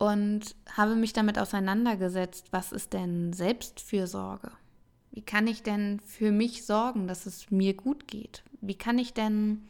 und 0.00 0.56
habe 0.76 0.96
mich 0.96 1.12
damit 1.12 1.38
auseinandergesetzt, 1.38 2.48
was 2.50 2.72
ist 2.72 2.94
denn 2.94 3.32
Selbstfürsorge? 3.32 4.50
Wie 5.12 5.22
kann 5.22 5.46
ich 5.46 5.62
denn 5.62 6.00
für 6.00 6.30
mich 6.30 6.64
sorgen, 6.64 7.08
dass 7.08 7.26
es 7.26 7.50
mir 7.50 7.74
gut 7.74 8.06
geht? 8.06 8.44
Wie 8.60 8.76
kann 8.76 8.98
ich 8.98 9.12
denn 9.12 9.62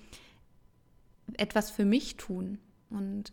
etwas 1.35 1.71
für 1.71 1.85
mich 1.85 2.17
tun? 2.17 2.59
Und 2.91 3.33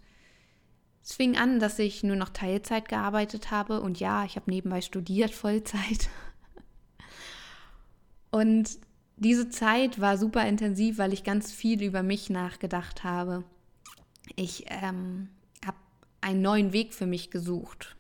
es 1.04 1.14
fing 1.14 1.38
an, 1.38 1.60
dass 1.60 1.80
ich 1.80 2.04
nur 2.04 2.16
noch 2.16 2.30
Teilzeit 2.30 2.88
gearbeitet 2.88 3.52
habe 3.52 3.82
und 3.82 4.00
ja, 4.00 4.24
ich 4.26 4.36
habe 4.36 4.50
nebenbei 4.50 4.82
studiert, 4.82 5.32
Vollzeit. 5.32 6.10
Und 8.30 8.78
diese 9.16 9.50
Zeit 9.50 10.00
war 10.00 10.18
super 10.18 10.48
intensiv, 10.48 11.00
weil 11.00 11.14
ich 11.14 11.24
ganz 11.24 11.52
viel 11.52 11.82
über 11.82 12.04
mich 12.04 12.30
nachgedacht 12.30 13.04
habe. 13.04 13.44
Ich 14.36 14.66
ähm, 14.68 15.30
habe 15.66 15.78
einen 16.22 16.42
neuen 16.42 16.72
Weg 16.72 16.94
für 16.94 17.08
mich 17.08 17.32
gesucht. 17.32 17.97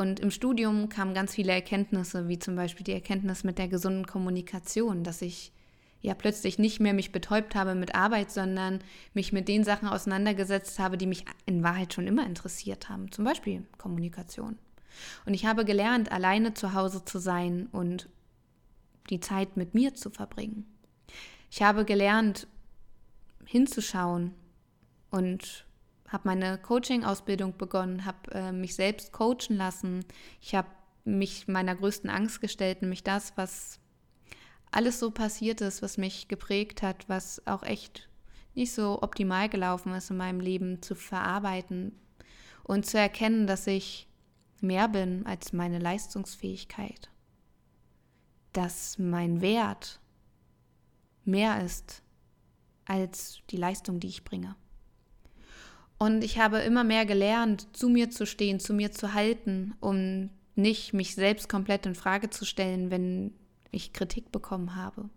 Und 0.00 0.18
im 0.18 0.30
Studium 0.30 0.88
kamen 0.88 1.12
ganz 1.12 1.34
viele 1.34 1.52
Erkenntnisse, 1.52 2.26
wie 2.26 2.38
zum 2.38 2.56
Beispiel 2.56 2.84
die 2.84 2.94
Erkenntnis 2.94 3.44
mit 3.44 3.58
der 3.58 3.68
gesunden 3.68 4.06
Kommunikation, 4.06 5.04
dass 5.04 5.20
ich 5.20 5.52
ja 6.00 6.14
plötzlich 6.14 6.58
nicht 6.58 6.80
mehr 6.80 6.94
mich 6.94 7.12
betäubt 7.12 7.54
habe 7.54 7.74
mit 7.74 7.94
Arbeit, 7.94 8.30
sondern 8.30 8.78
mich 9.12 9.34
mit 9.34 9.46
den 9.46 9.62
Sachen 9.62 9.86
auseinandergesetzt 9.86 10.78
habe, 10.78 10.96
die 10.96 11.04
mich 11.06 11.26
in 11.44 11.62
Wahrheit 11.62 11.92
schon 11.92 12.06
immer 12.06 12.24
interessiert 12.24 12.88
haben, 12.88 13.12
zum 13.12 13.26
Beispiel 13.26 13.66
Kommunikation. 13.76 14.56
Und 15.26 15.34
ich 15.34 15.44
habe 15.44 15.66
gelernt, 15.66 16.10
alleine 16.10 16.54
zu 16.54 16.72
Hause 16.72 17.04
zu 17.04 17.18
sein 17.18 17.68
und 17.70 18.08
die 19.10 19.20
Zeit 19.20 19.58
mit 19.58 19.74
mir 19.74 19.94
zu 19.94 20.08
verbringen. 20.08 20.64
Ich 21.50 21.60
habe 21.60 21.84
gelernt, 21.84 22.46
hinzuschauen 23.44 24.32
und 25.10 25.66
habe 26.10 26.28
meine 26.28 26.58
Coaching-Ausbildung 26.58 27.56
begonnen, 27.56 28.04
habe 28.04 28.30
äh, 28.32 28.52
mich 28.52 28.74
selbst 28.74 29.12
coachen 29.12 29.56
lassen. 29.56 30.04
Ich 30.40 30.54
habe 30.54 30.68
mich 31.04 31.48
meiner 31.48 31.74
größten 31.74 32.10
Angst 32.10 32.40
gestellt, 32.40 32.82
nämlich 32.82 33.04
das, 33.04 33.32
was 33.36 33.78
alles 34.72 34.98
so 34.98 35.10
passiert 35.10 35.60
ist, 35.60 35.82
was 35.82 35.98
mich 35.98 36.28
geprägt 36.28 36.82
hat, 36.82 37.08
was 37.08 37.46
auch 37.46 37.62
echt 37.62 38.08
nicht 38.54 38.72
so 38.72 39.00
optimal 39.02 39.48
gelaufen 39.48 39.94
ist 39.94 40.10
in 40.10 40.16
meinem 40.16 40.40
Leben, 40.40 40.82
zu 40.82 40.94
verarbeiten 40.94 41.92
und 42.64 42.86
zu 42.86 42.98
erkennen, 42.98 43.46
dass 43.46 43.66
ich 43.66 44.08
mehr 44.60 44.88
bin 44.88 45.24
als 45.26 45.52
meine 45.52 45.78
Leistungsfähigkeit, 45.78 47.08
dass 48.52 48.98
mein 48.98 49.40
Wert 49.40 50.00
mehr 51.24 51.64
ist 51.64 52.02
als 52.84 53.40
die 53.50 53.56
Leistung, 53.56 54.00
die 54.00 54.08
ich 54.08 54.24
bringe. 54.24 54.56
Und 56.02 56.24
ich 56.24 56.38
habe 56.38 56.60
immer 56.60 56.82
mehr 56.82 57.04
gelernt, 57.04 57.68
zu 57.76 57.90
mir 57.90 58.10
zu 58.10 58.24
stehen, 58.24 58.58
zu 58.58 58.72
mir 58.72 58.90
zu 58.90 59.12
halten, 59.12 59.74
um 59.80 60.30
nicht 60.54 60.94
mich 60.94 61.14
selbst 61.14 61.50
komplett 61.50 61.84
in 61.84 61.94
Frage 61.94 62.30
zu 62.30 62.46
stellen, 62.46 62.90
wenn 62.90 63.34
ich 63.70 63.92
Kritik 63.92 64.32
bekommen 64.32 64.76
habe. 64.76 65.10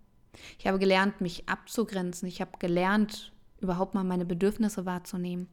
Ich 0.60 0.68
habe 0.68 0.80
gelernt, 0.80 1.22
mich 1.22 1.48
abzugrenzen. 1.48 2.28
Ich 2.28 2.42
habe 2.42 2.58
gelernt, 2.60 3.32
überhaupt 3.62 3.94
mal 3.94 4.04
meine 4.04 4.26
Bedürfnisse 4.26 4.86
wahrzunehmen. 4.86 5.48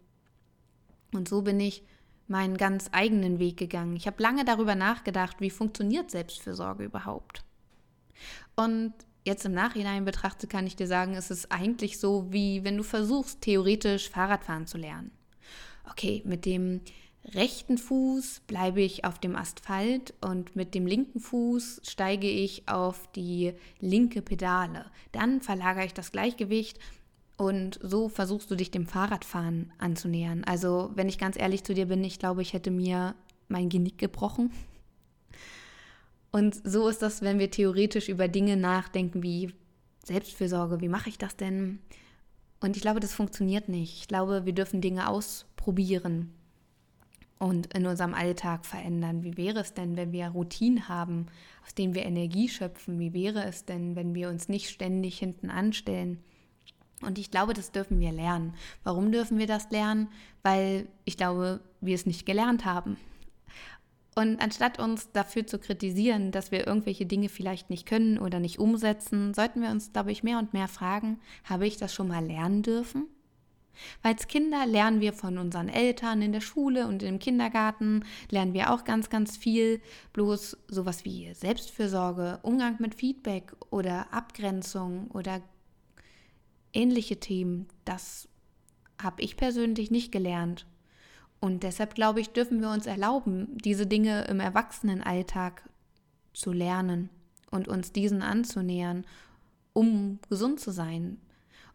Und 1.12 1.28
so 1.28 1.42
bin 1.42 1.60
ich 1.60 1.84
meinen 2.26 2.56
ganz 2.56 2.88
eigenen 2.90 3.38
Weg 3.38 3.56
gegangen. 3.56 3.94
Ich 3.94 4.08
habe 4.08 4.20
lange 4.20 4.44
darüber 4.44 4.74
nachgedacht, 4.74 5.40
wie 5.40 5.50
funktioniert 5.50 6.10
Selbstfürsorge 6.10 6.82
überhaupt. 6.82 7.44
Und 8.56 8.94
jetzt 9.24 9.44
im 9.44 9.52
Nachhinein 9.52 10.04
betrachtet 10.04 10.50
kann 10.50 10.66
ich 10.66 10.74
dir 10.74 10.88
sagen, 10.88 11.14
es 11.14 11.30
ist 11.30 11.52
eigentlich 11.52 12.00
so, 12.00 12.32
wie 12.32 12.64
wenn 12.64 12.76
du 12.76 12.82
versuchst, 12.82 13.42
theoretisch 13.42 14.10
Fahrradfahren 14.10 14.66
zu 14.66 14.76
lernen. 14.76 15.12
Okay, 15.88 16.22
mit 16.24 16.44
dem 16.46 16.80
rechten 17.34 17.78
Fuß 17.78 18.42
bleibe 18.46 18.80
ich 18.80 19.04
auf 19.04 19.18
dem 19.18 19.36
Asphalt 19.36 20.14
und 20.20 20.56
mit 20.56 20.74
dem 20.74 20.86
linken 20.86 21.20
Fuß 21.20 21.82
steige 21.84 22.28
ich 22.28 22.68
auf 22.68 23.10
die 23.12 23.52
linke 23.78 24.22
Pedale. 24.22 24.86
Dann 25.12 25.40
verlagere 25.40 25.84
ich 25.84 25.94
das 25.94 26.12
Gleichgewicht 26.12 26.78
und 27.36 27.78
so 27.82 28.08
versuchst 28.08 28.50
du 28.50 28.54
dich 28.54 28.70
dem 28.70 28.86
Fahrradfahren 28.86 29.72
anzunähern. 29.78 30.44
Also, 30.44 30.90
wenn 30.94 31.08
ich 31.08 31.18
ganz 31.18 31.38
ehrlich 31.38 31.64
zu 31.64 31.74
dir 31.74 31.86
bin, 31.86 32.04
ich 32.04 32.18
glaube, 32.18 32.42
ich 32.42 32.52
hätte 32.52 32.70
mir 32.70 33.14
mein 33.48 33.68
Genick 33.68 33.98
gebrochen. 33.98 34.52
Und 36.32 36.60
so 36.64 36.88
ist 36.88 37.02
das, 37.02 37.22
wenn 37.22 37.38
wir 37.38 37.50
theoretisch 37.50 38.08
über 38.08 38.28
Dinge 38.28 38.56
nachdenken 38.56 39.22
wie 39.22 39.52
Selbstfürsorge, 40.04 40.80
wie 40.80 40.88
mache 40.88 41.08
ich 41.08 41.18
das 41.18 41.36
denn? 41.36 41.80
Und 42.60 42.76
ich 42.76 42.82
glaube, 42.82 43.00
das 43.00 43.14
funktioniert 43.14 43.68
nicht. 43.68 44.00
Ich 44.00 44.08
glaube, 44.08 44.44
wir 44.44 44.52
dürfen 44.52 44.80
Dinge 44.80 45.08
ausprobieren 45.60 46.32
und 47.38 47.72
in 47.74 47.86
unserem 47.86 48.14
Alltag 48.14 48.64
verändern? 48.64 49.22
Wie 49.22 49.36
wäre 49.36 49.60
es 49.60 49.74
denn, 49.74 49.96
wenn 49.96 50.12
wir 50.12 50.28
Routinen 50.28 50.88
haben, 50.88 51.26
aus 51.64 51.74
denen 51.74 51.94
wir 51.94 52.04
Energie 52.04 52.48
schöpfen? 52.48 52.98
Wie 52.98 53.12
wäre 53.12 53.44
es 53.44 53.66
denn, 53.66 53.94
wenn 53.94 54.14
wir 54.14 54.30
uns 54.30 54.48
nicht 54.48 54.70
ständig 54.70 55.18
hinten 55.18 55.50
anstellen? 55.50 56.18
Und 57.02 57.18
ich 57.18 57.30
glaube, 57.30 57.54
das 57.54 57.72
dürfen 57.72 57.98
wir 58.00 58.12
lernen. 58.12 58.54
Warum 58.84 59.12
dürfen 59.12 59.38
wir 59.38 59.46
das 59.46 59.70
lernen? 59.70 60.08
Weil 60.42 60.88
ich 61.04 61.16
glaube, 61.16 61.60
wir 61.80 61.94
es 61.94 62.04
nicht 62.04 62.26
gelernt 62.26 62.64
haben. 62.64 62.96
Und 64.14 64.42
anstatt 64.42 64.78
uns 64.78 65.12
dafür 65.12 65.46
zu 65.46 65.58
kritisieren, 65.58 66.30
dass 66.30 66.50
wir 66.50 66.66
irgendwelche 66.66 67.06
Dinge 67.06 67.28
vielleicht 67.28 67.70
nicht 67.70 67.86
können 67.86 68.18
oder 68.18 68.38
nicht 68.38 68.58
umsetzen, 68.58 69.32
sollten 69.32 69.62
wir 69.62 69.70
uns, 69.70 69.92
glaube 69.92 70.12
ich, 70.12 70.22
mehr 70.22 70.38
und 70.38 70.52
mehr 70.52 70.68
fragen, 70.68 71.18
habe 71.44 71.66
ich 71.66 71.78
das 71.78 71.94
schon 71.94 72.08
mal 72.08 72.24
lernen 72.24 72.62
dürfen? 72.62 73.06
Weil 74.02 74.12
als 74.12 74.28
Kinder 74.28 74.66
lernen 74.66 75.00
wir 75.00 75.12
von 75.12 75.38
unseren 75.38 75.68
Eltern 75.68 76.22
in 76.22 76.32
der 76.32 76.40
Schule 76.40 76.86
und 76.86 77.02
im 77.02 77.18
Kindergarten, 77.18 78.04
lernen 78.30 78.54
wir 78.54 78.72
auch 78.72 78.84
ganz, 78.84 79.10
ganz 79.10 79.36
viel. 79.36 79.80
Bloß 80.12 80.58
sowas 80.68 81.04
wie 81.04 81.32
Selbstfürsorge, 81.34 82.40
Umgang 82.42 82.76
mit 82.78 82.94
Feedback 82.94 83.52
oder 83.70 84.12
Abgrenzung 84.12 85.08
oder 85.12 85.40
ähnliche 86.72 87.18
Themen, 87.18 87.66
das 87.84 88.28
habe 89.00 89.22
ich 89.22 89.36
persönlich 89.36 89.90
nicht 89.90 90.12
gelernt. 90.12 90.66
Und 91.40 91.62
deshalb 91.62 91.94
glaube 91.94 92.20
ich, 92.20 92.30
dürfen 92.30 92.60
wir 92.60 92.70
uns 92.70 92.86
erlauben, 92.86 93.56
diese 93.64 93.86
Dinge 93.86 94.24
im 94.24 94.40
Erwachsenenalltag 94.40 95.68
zu 96.34 96.52
lernen 96.52 97.08
und 97.50 97.66
uns 97.66 97.92
diesen 97.92 98.22
anzunähern, 98.22 99.06
um 99.72 100.18
gesund 100.28 100.60
zu 100.60 100.70
sein, 100.70 101.18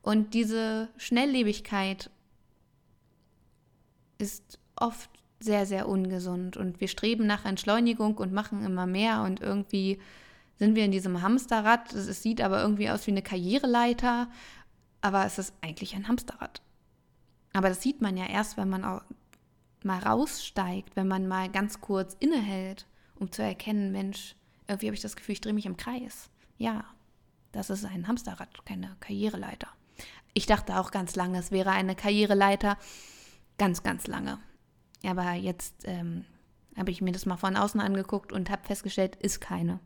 und 0.05 0.35
diese 0.35 0.89
Schnelllebigkeit 0.97 2.11
ist 4.19 4.59
oft 4.75 5.09
sehr, 5.39 5.65
sehr 5.65 5.89
ungesund. 5.89 6.57
Und 6.57 6.79
wir 6.79 6.87
streben 6.89 7.25
nach 7.25 7.43
Entschleunigung 7.43 8.15
und 8.17 8.31
machen 8.31 8.63
immer 8.63 8.85
mehr. 8.85 9.23
Und 9.23 9.41
irgendwie 9.41 9.99
sind 10.59 10.75
wir 10.75 10.85
in 10.85 10.91
diesem 10.91 11.23
Hamsterrad. 11.23 11.91
Es 11.93 12.21
sieht 12.21 12.39
aber 12.39 12.61
irgendwie 12.61 12.91
aus 12.91 13.07
wie 13.07 13.11
eine 13.11 13.23
Karriereleiter. 13.23 14.29
Aber 15.01 15.25
es 15.25 15.39
ist 15.39 15.55
eigentlich 15.61 15.95
ein 15.95 16.07
Hamsterrad. 16.07 16.61
Aber 17.53 17.69
das 17.69 17.81
sieht 17.81 17.99
man 17.99 18.15
ja 18.15 18.27
erst, 18.27 18.57
wenn 18.57 18.69
man 18.69 18.85
auch 18.85 19.01
mal 19.81 19.97
raussteigt, 19.97 20.95
wenn 20.95 21.07
man 21.07 21.27
mal 21.27 21.49
ganz 21.49 21.81
kurz 21.81 22.15
innehält, 22.19 22.85
um 23.15 23.31
zu 23.31 23.41
erkennen, 23.41 23.91
Mensch, 23.91 24.35
irgendwie 24.67 24.85
habe 24.85 24.95
ich 24.95 25.01
das 25.01 25.15
Gefühl, 25.15 25.33
ich 25.33 25.41
drehe 25.41 25.53
mich 25.53 25.65
im 25.65 25.77
Kreis. 25.77 26.29
Ja, 26.59 26.85
das 27.53 27.71
ist 27.71 27.85
ein 27.85 28.07
Hamsterrad, 28.07 28.65
keine 28.67 28.95
Karriereleiter. 28.99 29.64
Ich 30.37 30.45
dachte 30.45 30.77
auch 30.77 30.91
ganz 30.91 31.15
lange, 31.15 31.39
es 31.39 31.49
wäre 31.49 31.71
eine 31.71 31.95
Karriereleiter. 31.95 32.77
Ganz, 33.57 33.83
ganz 33.83 34.05
lange. 34.05 34.37
Aber 35.05 35.31
jetzt 35.31 35.83
ähm, 35.85 36.25
habe 36.75 36.91
ich 36.91 37.01
mir 37.01 37.13
das 37.13 37.25
mal 37.25 37.37
von 37.37 37.55
außen 37.55 37.79
angeguckt 37.79 38.33
und 38.33 38.49
habe 38.49 38.67
festgestellt, 38.67 39.15
ist 39.15 39.39
keine. 39.39 39.79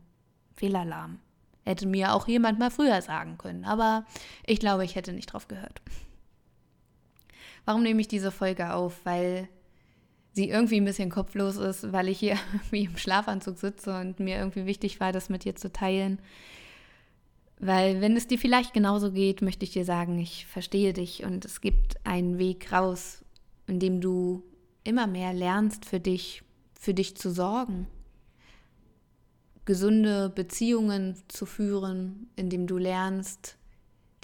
Fehlalarm. 0.54 1.20
Hätte 1.64 1.86
mir 1.86 2.14
auch 2.14 2.26
jemand 2.26 2.58
mal 2.58 2.70
früher 2.70 3.00
sagen 3.00 3.38
können, 3.38 3.64
aber 3.64 4.04
ich 4.44 4.58
glaube, 4.58 4.84
ich 4.84 4.96
hätte 4.96 5.12
nicht 5.12 5.32
drauf 5.32 5.46
gehört. 5.46 5.80
Warum 7.64 7.82
nehme 7.82 8.00
ich 8.00 8.08
diese 8.08 8.32
Folge 8.32 8.74
auf? 8.74 9.00
Weil 9.04 9.48
sie 10.32 10.48
irgendwie 10.48 10.80
ein 10.80 10.84
bisschen 10.84 11.10
kopflos 11.10 11.56
ist, 11.56 11.92
weil 11.92 12.08
ich 12.08 12.18
hier 12.18 12.36
wie 12.70 12.86
im 12.86 12.96
Schlafanzug 12.96 13.58
sitze 13.58 13.98
und 14.00 14.18
mir 14.18 14.38
irgendwie 14.38 14.66
wichtig 14.66 14.98
war, 14.98 15.12
das 15.12 15.28
mit 15.28 15.44
dir 15.44 15.54
zu 15.54 15.72
teilen. 15.72 16.20
Weil 17.60 18.00
wenn 18.00 18.16
es 18.16 18.26
dir 18.26 18.38
vielleicht 18.38 18.72
genauso 18.72 19.12
geht, 19.12 19.42
möchte 19.42 19.64
ich 19.64 19.72
dir 19.72 19.84
sagen, 19.84 20.18
ich 20.18 20.46
verstehe 20.46 20.94
dich 20.94 21.24
und 21.24 21.44
es 21.44 21.60
gibt 21.60 21.94
einen 22.04 22.38
Weg 22.38 22.72
raus, 22.72 23.22
in 23.66 23.78
dem 23.78 24.00
du 24.00 24.42
immer 24.82 25.06
mehr 25.06 25.34
lernst 25.34 25.84
für 25.84 26.00
dich, 26.00 26.42
für 26.72 26.94
dich 26.94 27.18
zu 27.18 27.30
sorgen, 27.30 27.86
gesunde 29.66 30.30
Beziehungen 30.30 31.16
zu 31.28 31.44
führen, 31.44 32.30
indem 32.34 32.66
du 32.66 32.78
lernst, 32.78 33.58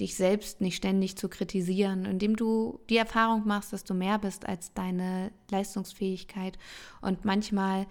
dich 0.01 0.17
selbst 0.17 0.63
nicht 0.63 0.77
ständig 0.77 1.17
zu 1.17 1.29
kritisieren, 1.29 2.07
indem 2.07 2.37
du 2.37 2.81
die 2.89 2.97
Erfahrung 2.97 3.47
machst, 3.47 3.73
dass 3.73 3.85
du 3.85 3.93
mehr 3.93 4.19
bist 4.19 4.47
als 4.47 4.73
deine 4.73 5.31
Leistungsfähigkeit. 5.51 6.59
Und 7.03 7.25
manchmal 7.25 7.87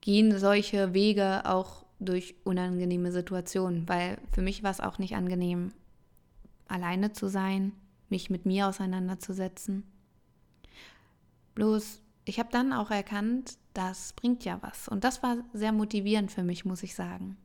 gehen 0.00 0.38
solche 0.38 0.94
Wege 0.94 1.42
auch 1.46 1.83
durch 1.98 2.34
unangenehme 2.44 3.12
Situationen, 3.12 3.88
weil 3.88 4.18
für 4.32 4.42
mich 4.42 4.62
war 4.62 4.70
es 4.70 4.80
auch 4.80 4.98
nicht 4.98 5.14
angenehm, 5.14 5.72
alleine 6.66 7.12
zu 7.12 7.28
sein, 7.28 7.72
mich 8.08 8.30
mit 8.30 8.46
mir 8.46 8.68
auseinanderzusetzen. 8.68 9.84
Bloß, 11.54 12.00
ich 12.24 12.38
habe 12.38 12.48
dann 12.50 12.72
auch 12.72 12.90
erkannt, 12.90 13.58
das 13.74 14.12
bringt 14.14 14.44
ja 14.44 14.58
was. 14.62 14.88
Und 14.88 15.04
das 15.04 15.22
war 15.22 15.38
sehr 15.52 15.72
motivierend 15.72 16.32
für 16.32 16.42
mich, 16.42 16.64
muss 16.64 16.82
ich 16.82 16.94
sagen. 16.94 17.36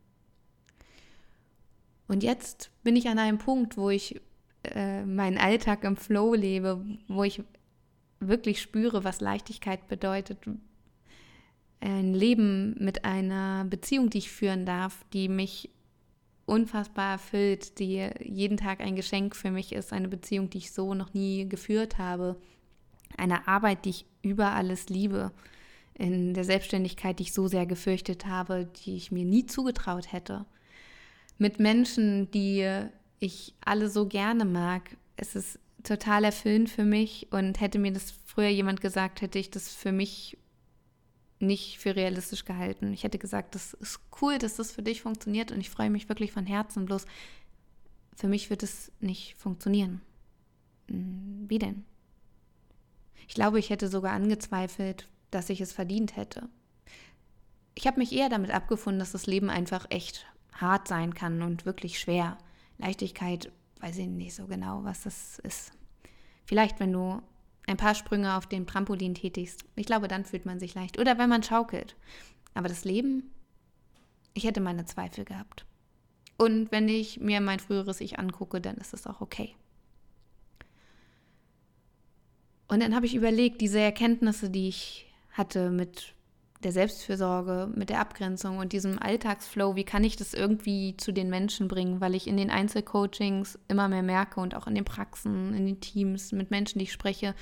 Und 2.07 2.23
jetzt 2.23 2.71
bin 2.83 2.95
ich 2.95 3.07
an 3.07 3.19
einem 3.19 3.37
Punkt, 3.37 3.77
wo 3.77 3.89
ich 3.89 4.19
äh, 4.63 5.05
meinen 5.05 5.37
Alltag 5.37 5.83
im 5.83 5.95
Flow 5.95 6.33
lebe, 6.33 6.83
wo 7.07 7.23
ich 7.23 7.43
wirklich 8.19 8.61
spüre, 8.61 9.03
was 9.03 9.21
Leichtigkeit 9.21 9.87
bedeutet. 9.87 10.39
Ein 11.79 12.13
Leben 12.13 12.75
mit 12.79 13.05
einer 13.05 13.65
Beziehung, 13.65 14.09
die 14.09 14.19
ich 14.19 14.31
führen 14.31 14.65
darf, 14.65 15.05
die 15.13 15.29
mich 15.29 15.69
unfassbar 16.45 17.13
erfüllt, 17.13 17.79
die 17.79 18.09
jeden 18.21 18.57
Tag 18.57 18.81
ein 18.81 18.95
Geschenk 18.95 19.35
für 19.35 19.51
mich 19.51 19.71
ist, 19.71 19.93
eine 19.93 20.07
Beziehung, 20.07 20.49
die 20.49 20.57
ich 20.57 20.71
so 20.71 20.93
noch 20.93 21.13
nie 21.13 21.47
geführt 21.47 21.97
habe, 21.97 22.35
eine 23.17 23.47
Arbeit, 23.47 23.85
die 23.85 23.91
ich 23.91 24.05
über 24.21 24.51
alles 24.51 24.89
liebe, 24.89 25.31
in 25.93 26.33
der 26.33 26.43
Selbstständigkeit, 26.43 27.19
die 27.19 27.23
ich 27.23 27.33
so 27.33 27.47
sehr 27.47 27.65
gefürchtet 27.65 28.25
habe, 28.25 28.69
die 28.85 28.95
ich 28.95 29.11
mir 29.11 29.25
nie 29.25 29.45
zugetraut 29.45 30.11
hätte 30.11 30.45
mit 31.39 31.59
Menschen, 31.59 32.29
die 32.29 32.67
ich 33.19 33.55
alle 33.65 33.89
so 33.89 34.05
gerne 34.05 34.45
mag. 34.45 34.95
Es 35.17 35.35
ist 35.35 35.57
total 35.83 36.25
erfüllend 36.25 36.69
für 36.69 36.83
mich 36.83 37.27
und 37.31 37.59
hätte 37.59 37.79
mir 37.79 37.91
das 37.91 38.13
früher 38.25 38.49
jemand 38.49 38.81
gesagt, 38.81 39.21
hätte 39.21 39.39
ich 39.39 39.49
das 39.49 39.73
für 39.73 39.91
mich 39.91 40.37
nicht 41.39 41.79
für 41.79 41.95
realistisch 41.95 42.45
gehalten. 42.45 42.93
Ich 42.93 43.03
hätte 43.03 43.17
gesagt, 43.17 43.55
das 43.55 43.73
ist 43.73 43.99
cool, 44.21 44.37
dass 44.37 44.55
das 44.55 44.71
für 44.71 44.83
dich 44.83 45.01
funktioniert 45.01 45.51
und 45.51 45.59
ich 45.59 45.69
freue 45.69 45.89
mich 45.89 46.09
wirklich 46.09 46.31
von 46.31 46.45
Herzen. 46.45 46.85
Bloß 46.85 47.05
für 48.15 48.27
mich 48.27 48.49
wird 48.49 48.63
es 48.63 48.91
nicht 48.99 49.35
funktionieren. 49.37 50.01
Hm, 50.89 51.45
wie 51.47 51.59
denn? 51.59 51.85
Ich 53.27 53.35
glaube, 53.35 53.59
ich 53.59 53.69
hätte 53.69 53.87
sogar 53.87 54.13
angezweifelt, 54.13 55.07
dass 55.31 55.49
ich 55.49 55.61
es 55.61 55.71
verdient 55.71 56.17
hätte. 56.17 56.49
Ich 57.75 57.87
habe 57.87 57.99
mich 57.99 58.11
eher 58.11 58.27
damit 58.27 58.51
abgefunden, 58.51 58.99
dass 58.99 59.11
das 59.11 59.27
Leben 59.27 59.49
einfach 59.49 59.85
echt 59.89 60.25
hart 60.53 60.87
sein 60.87 61.13
kann 61.13 61.41
und 61.41 61.65
wirklich 61.65 61.99
schwer. 61.99 62.37
Leichtigkeit, 62.77 63.51
weiß 63.79 63.97
ich 63.99 64.07
nicht 64.07 64.35
so 64.35 64.47
genau, 64.47 64.83
was 64.83 65.03
das 65.03 65.39
ist. 65.39 65.71
Vielleicht, 66.43 66.79
wenn 66.79 66.91
du 66.91 67.21
ein 67.67 67.77
paar 67.77 67.95
Sprünge 67.95 68.35
auf 68.35 68.47
dem 68.47 68.65
Trampolin 68.65 69.15
tätigst. 69.15 69.63
Ich 69.75 69.85
glaube, 69.85 70.07
dann 70.07 70.25
fühlt 70.25 70.45
man 70.45 70.59
sich 70.59 70.73
leicht. 70.73 70.99
Oder 70.99 71.17
wenn 71.17 71.29
man 71.29 71.43
schaukelt. 71.43 71.95
Aber 72.53 72.67
das 72.67 72.83
Leben, 72.83 73.31
ich 74.33 74.43
hätte 74.43 74.61
meine 74.61 74.85
Zweifel 74.85 75.25
gehabt. 75.25 75.65
Und 76.37 76.71
wenn 76.71 76.87
ich 76.87 77.19
mir 77.19 77.41
mein 77.41 77.59
früheres 77.59 78.01
Ich 78.01 78.17
angucke, 78.17 78.61
dann 78.61 78.77
ist 78.77 78.93
es 78.93 79.05
auch 79.05 79.21
okay. 79.21 79.55
Und 82.67 82.81
dann 82.81 82.95
habe 82.95 83.05
ich 83.05 83.15
überlegt, 83.15 83.61
diese 83.61 83.79
Erkenntnisse, 83.79 84.49
die 84.49 84.69
ich 84.69 85.07
hatte 85.31 85.69
mit 85.69 86.13
der 86.63 86.73
Selbstfürsorge, 86.73 87.71
mit 87.73 87.89
der 87.89 88.01
Abgrenzung 88.01 88.57
und 88.57 88.73
diesem 88.73 88.99
Alltagsflow, 88.99 89.75
wie 89.75 89.85
kann 89.85 90.03
ich 90.03 90.17
das 90.17 90.33
irgendwie 90.33 90.97
zu 90.97 91.13
den 91.13 91.29
Menschen 91.29 91.69
bringen, 91.69 92.01
weil 92.01 92.15
ich 92.15 92.27
in 92.27 92.35
den 92.35 92.49
Einzelcoachings 92.49 93.57
immer 93.69 93.87
mehr 93.87 94.03
merke 94.03 94.41
und 94.41 94.55
auch 94.55 94.67
in 94.67 94.75
den 94.75 94.85
Praxen, 94.85 95.53
in 95.53 95.65
den 95.65 95.79
Teams, 95.79 96.33
mit 96.33 96.51
Menschen, 96.51 96.79
die 96.79 96.83
ich 96.83 96.91
spreche, 96.91 97.33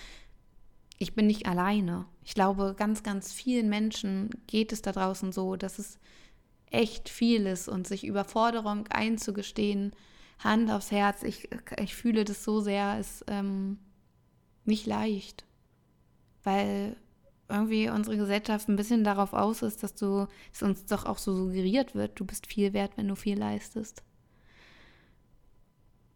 ich 0.99 1.15
bin 1.15 1.27
nicht 1.27 1.47
alleine. 1.47 2.05
Ich 2.23 2.33
glaube, 2.33 2.75
ganz, 2.77 3.03
ganz 3.03 3.31
vielen 3.31 3.69
Menschen 3.69 4.29
geht 4.47 4.71
es 4.71 4.81
da 4.81 4.91
draußen 4.91 5.31
so, 5.31 5.55
dass 5.55 5.79
es 5.79 5.99
echt 6.69 7.09
viel 7.09 7.45
ist 7.45 7.69
und 7.69 7.87
sich 7.87 8.05
Überforderung 8.05 8.87
einzugestehen, 8.87 9.93
Hand 10.39 10.69
aufs 10.69 10.91
Herz, 10.91 11.23
ich, 11.23 11.49
ich 11.79 11.95
fühle 11.95 12.23
das 12.23 12.43
so 12.43 12.59
sehr, 12.59 12.99
ist 12.99 13.25
ähm, 13.27 13.79
nicht 14.65 14.85
leicht, 14.85 15.45
weil 16.43 16.95
irgendwie 17.49 17.89
unsere 17.89 18.17
Gesellschaft 18.17 18.67
ein 18.67 18.75
bisschen 18.75 19.03
darauf 19.03 19.33
aus 19.33 19.61
ist, 19.61 19.83
dass 19.83 19.95
du, 19.95 20.27
es 20.53 20.61
uns 20.61 20.85
doch 20.85 21.05
auch 21.05 21.17
so 21.17 21.35
suggeriert 21.35 21.95
wird, 21.95 22.19
du 22.19 22.25
bist 22.25 22.47
viel 22.47 22.73
wert, 22.73 22.97
wenn 22.97 23.07
du 23.07 23.15
viel 23.15 23.37
leistest. 23.37 24.03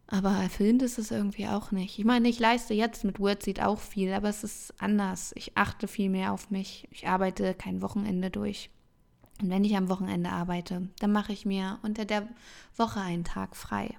Aber 0.06 0.30
erfüllend 0.32 0.82
ist 0.82 0.98
es 0.98 1.10
irgendwie 1.10 1.46
auch 1.46 1.70
nicht. 1.70 1.98
Ich 1.98 2.04
meine, 2.04 2.28
ich 2.28 2.38
leiste 2.38 2.74
jetzt 2.74 3.02
mit 3.02 3.18
Wordseed 3.18 3.62
auch 3.62 3.80
viel, 3.80 4.12
aber 4.12 4.28
es 4.28 4.44
ist 4.44 4.74
anders. 4.78 5.32
Ich 5.36 5.56
achte 5.56 5.88
viel 5.88 6.10
mehr 6.10 6.34
auf 6.34 6.50
mich. 6.50 6.86
Ich 6.90 7.08
arbeite 7.08 7.54
kein 7.54 7.80
Wochenende 7.80 8.30
durch. 8.30 8.68
Und 9.40 9.48
wenn 9.48 9.64
ich 9.64 9.74
am 9.74 9.88
Wochenende 9.88 10.28
arbeite, 10.28 10.90
dann 10.98 11.12
mache 11.12 11.32
ich 11.32 11.46
mir 11.46 11.78
unter 11.82 12.04
der 12.04 12.28
Woche 12.76 13.00
einen 13.00 13.24
Tag 13.24 13.56
frei. 13.56 13.96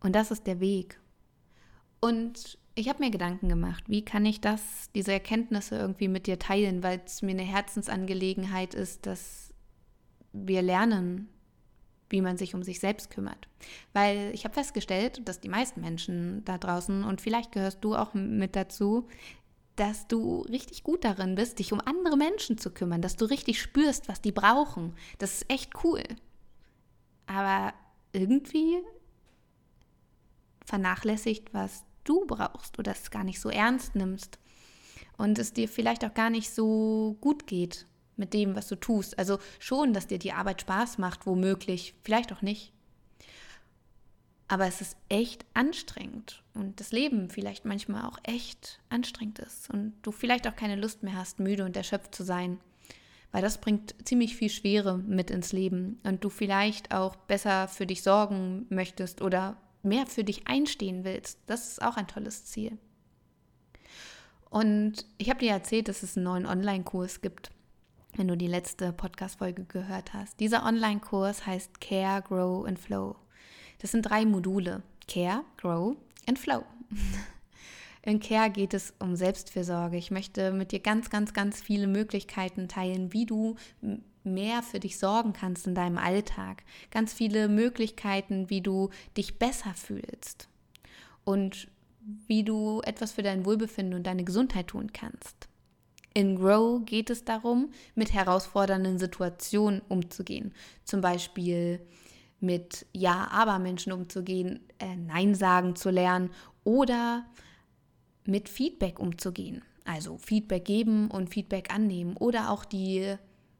Und 0.00 0.14
das 0.14 0.30
ist 0.30 0.46
der 0.46 0.60
Weg. 0.60 1.00
Und 2.00 2.58
ich 2.78 2.88
habe 2.88 3.02
mir 3.02 3.10
Gedanken 3.10 3.48
gemacht, 3.48 3.84
wie 3.88 4.04
kann 4.04 4.24
ich 4.24 4.40
das, 4.40 4.88
diese 4.94 5.12
Erkenntnisse 5.12 5.76
irgendwie 5.76 6.06
mit 6.06 6.28
dir 6.28 6.38
teilen, 6.38 6.82
weil 6.84 7.00
es 7.04 7.22
mir 7.22 7.32
eine 7.32 7.42
Herzensangelegenheit 7.42 8.74
ist, 8.74 9.04
dass 9.06 9.52
wir 10.32 10.62
lernen, 10.62 11.28
wie 12.08 12.20
man 12.20 12.36
sich 12.36 12.54
um 12.54 12.62
sich 12.62 12.78
selbst 12.78 13.10
kümmert. 13.10 13.48
Weil 13.92 14.30
ich 14.32 14.44
habe 14.44 14.54
festgestellt, 14.54 15.28
dass 15.28 15.40
die 15.40 15.48
meisten 15.48 15.80
Menschen 15.80 16.44
da 16.44 16.56
draußen, 16.56 17.02
und 17.02 17.20
vielleicht 17.20 17.50
gehörst 17.50 17.82
du 17.82 17.96
auch 17.96 18.14
mit 18.14 18.54
dazu, 18.54 19.08
dass 19.74 20.06
du 20.06 20.42
richtig 20.42 20.84
gut 20.84 21.04
darin 21.04 21.34
bist, 21.34 21.58
dich 21.58 21.72
um 21.72 21.80
andere 21.80 22.16
Menschen 22.16 22.58
zu 22.58 22.70
kümmern, 22.70 23.02
dass 23.02 23.16
du 23.16 23.24
richtig 23.24 23.60
spürst, 23.60 24.08
was 24.08 24.20
die 24.20 24.32
brauchen. 24.32 24.94
Das 25.18 25.34
ist 25.34 25.50
echt 25.50 25.84
cool. 25.84 26.02
Aber 27.26 27.74
irgendwie 28.12 28.78
vernachlässigt, 30.64 31.52
was 31.52 31.84
du 32.08 32.24
brauchst 32.26 32.78
oder 32.78 32.92
es 32.92 33.10
gar 33.10 33.24
nicht 33.24 33.40
so 33.40 33.50
ernst 33.50 33.94
nimmst 33.94 34.38
und 35.16 35.38
es 35.38 35.52
dir 35.52 35.68
vielleicht 35.68 36.04
auch 36.04 36.14
gar 36.14 36.30
nicht 36.30 36.50
so 36.50 37.16
gut 37.20 37.46
geht 37.46 37.86
mit 38.16 38.34
dem, 38.34 38.56
was 38.56 38.68
du 38.68 38.76
tust. 38.76 39.18
Also 39.18 39.38
schon, 39.58 39.92
dass 39.92 40.06
dir 40.06 40.18
die 40.18 40.32
Arbeit 40.32 40.60
Spaß 40.62 40.98
macht, 40.98 41.26
womöglich, 41.26 41.94
vielleicht 42.02 42.32
auch 42.32 42.42
nicht. 42.42 42.72
Aber 44.48 44.66
es 44.66 44.80
ist 44.80 44.96
echt 45.10 45.44
anstrengend 45.52 46.42
und 46.54 46.80
das 46.80 46.90
Leben 46.90 47.28
vielleicht 47.28 47.66
manchmal 47.66 48.06
auch 48.06 48.18
echt 48.22 48.80
anstrengend 48.88 49.40
ist 49.40 49.68
und 49.68 49.92
du 50.02 50.10
vielleicht 50.10 50.48
auch 50.48 50.56
keine 50.56 50.76
Lust 50.76 51.02
mehr 51.02 51.16
hast, 51.16 51.38
müde 51.38 51.66
und 51.66 51.76
erschöpft 51.76 52.14
zu 52.14 52.24
sein, 52.24 52.58
weil 53.30 53.42
das 53.42 53.60
bringt 53.60 53.94
ziemlich 54.04 54.36
viel 54.36 54.48
Schwere 54.48 54.96
mit 54.96 55.30
ins 55.30 55.52
Leben 55.52 56.00
und 56.02 56.24
du 56.24 56.30
vielleicht 56.30 56.94
auch 56.94 57.14
besser 57.14 57.68
für 57.68 57.86
dich 57.86 58.02
sorgen 58.02 58.64
möchtest 58.70 59.20
oder 59.20 59.58
mehr 59.82 60.06
für 60.06 60.24
dich 60.24 60.46
einstehen 60.46 61.04
willst, 61.04 61.38
das 61.46 61.68
ist 61.68 61.82
auch 61.82 61.96
ein 61.96 62.06
tolles 62.06 62.44
Ziel. 62.44 62.78
Und 64.50 65.06
ich 65.18 65.28
habe 65.28 65.40
dir 65.40 65.52
erzählt, 65.52 65.88
dass 65.88 66.02
es 66.02 66.16
einen 66.16 66.24
neuen 66.24 66.46
Online-Kurs 66.46 67.20
gibt, 67.20 67.50
wenn 68.14 68.28
du 68.28 68.36
die 68.36 68.46
letzte 68.46 68.92
Podcast-Folge 68.92 69.64
gehört 69.64 70.14
hast. 70.14 70.40
Dieser 70.40 70.64
Online-Kurs 70.64 71.46
heißt 71.46 71.80
Care, 71.80 72.22
Grow 72.22 72.66
and 72.66 72.78
Flow. 72.78 73.16
Das 73.78 73.92
sind 73.92 74.02
drei 74.02 74.24
Module. 74.24 74.82
Care, 75.06 75.44
Grow 75.58 75.96
and 76.26 76.38
Flow. 76.38 76.64
In 78.02 78.20
Care 78.20 78.48
geht 78.48 78.72
es 78.72 78.94
um 79.00 79.16
Selbstfürsorge. 79.16 79.98
Ich 79.98 80.10
möchte 80.10 80.52
mit 80.52 80.72
dir 80.72 80.80
ganz, 80.80 81.10
ganz, 81.10 81.34
ganz 81.34 81.60
viele 81.60 81.86
Möglichkeiten 81.86 82.68
teilen, 82.68 83.12
wie 83.12 83.26
du 83.26 83.56
mehr 84.34 84.62
für 84.62 84.80
dich 84.80 84.98
sorgen 84.98 85.32
kannst 85.32 85.66
in 85.66 85.74
deinem 85.74 85.98
Alltag. 85.98 86.64
Ganz 86.90 87.12
viele 87.12 87.48
Möglichkeiten, 87.48 88.50
wie 88.50 88.60
du 88.60 88.90
dich 89.16 89.38
besser 89.38 89.74
fühlst 89.74 90.48
und 91.24 91.68
wie 92.26 92.44
du 92.44 92.80
etwas 92.84 93.12
für 93.12 93.22
dein 93.22 93.44
Wohlbefinden 93.44 93.94
und 93.94 94.06
deine 94.06 94.24
Gesundheit 94.24 94.68
tun 94.68 94.92
kannst. 94.92 95.48
In 96.14 96.36
Grow 96.36 96.84
geht 96.84 97.10
es 97.10 97.24
darum, 97.24 97.70
mit 97.94 98.12
herausfordernden 98.12 98.98
Situationen 98.98 99.82
umzugehen. 99.88 100.52
Zum 100.84 101.00
Beispiel 101.00 101.80
mit 102.40 102.86
Ja-Aber-Menschen 102.92 103.92
umzugehen, 103.92 104.60
äh, 104.78 104.96
Nein 104.96 105.34
sagen 105.34 105.76
zu 105.76 105.90
lernen 105.90 106.30
oder 106.64 107.26
mit 108.24 108.48
Feedback 108.48 108.98
umzugehen. 108.98 109.62
Also 109.84 110.18
Feedback 110.18 110.64
geben 110.64 111.10
und 111.10 111.30
Feedback 111.30 111.72
annehmen 111.72 112.16
oder 112.16 112.50
auch 112.50 112.64
die 112.64 113.16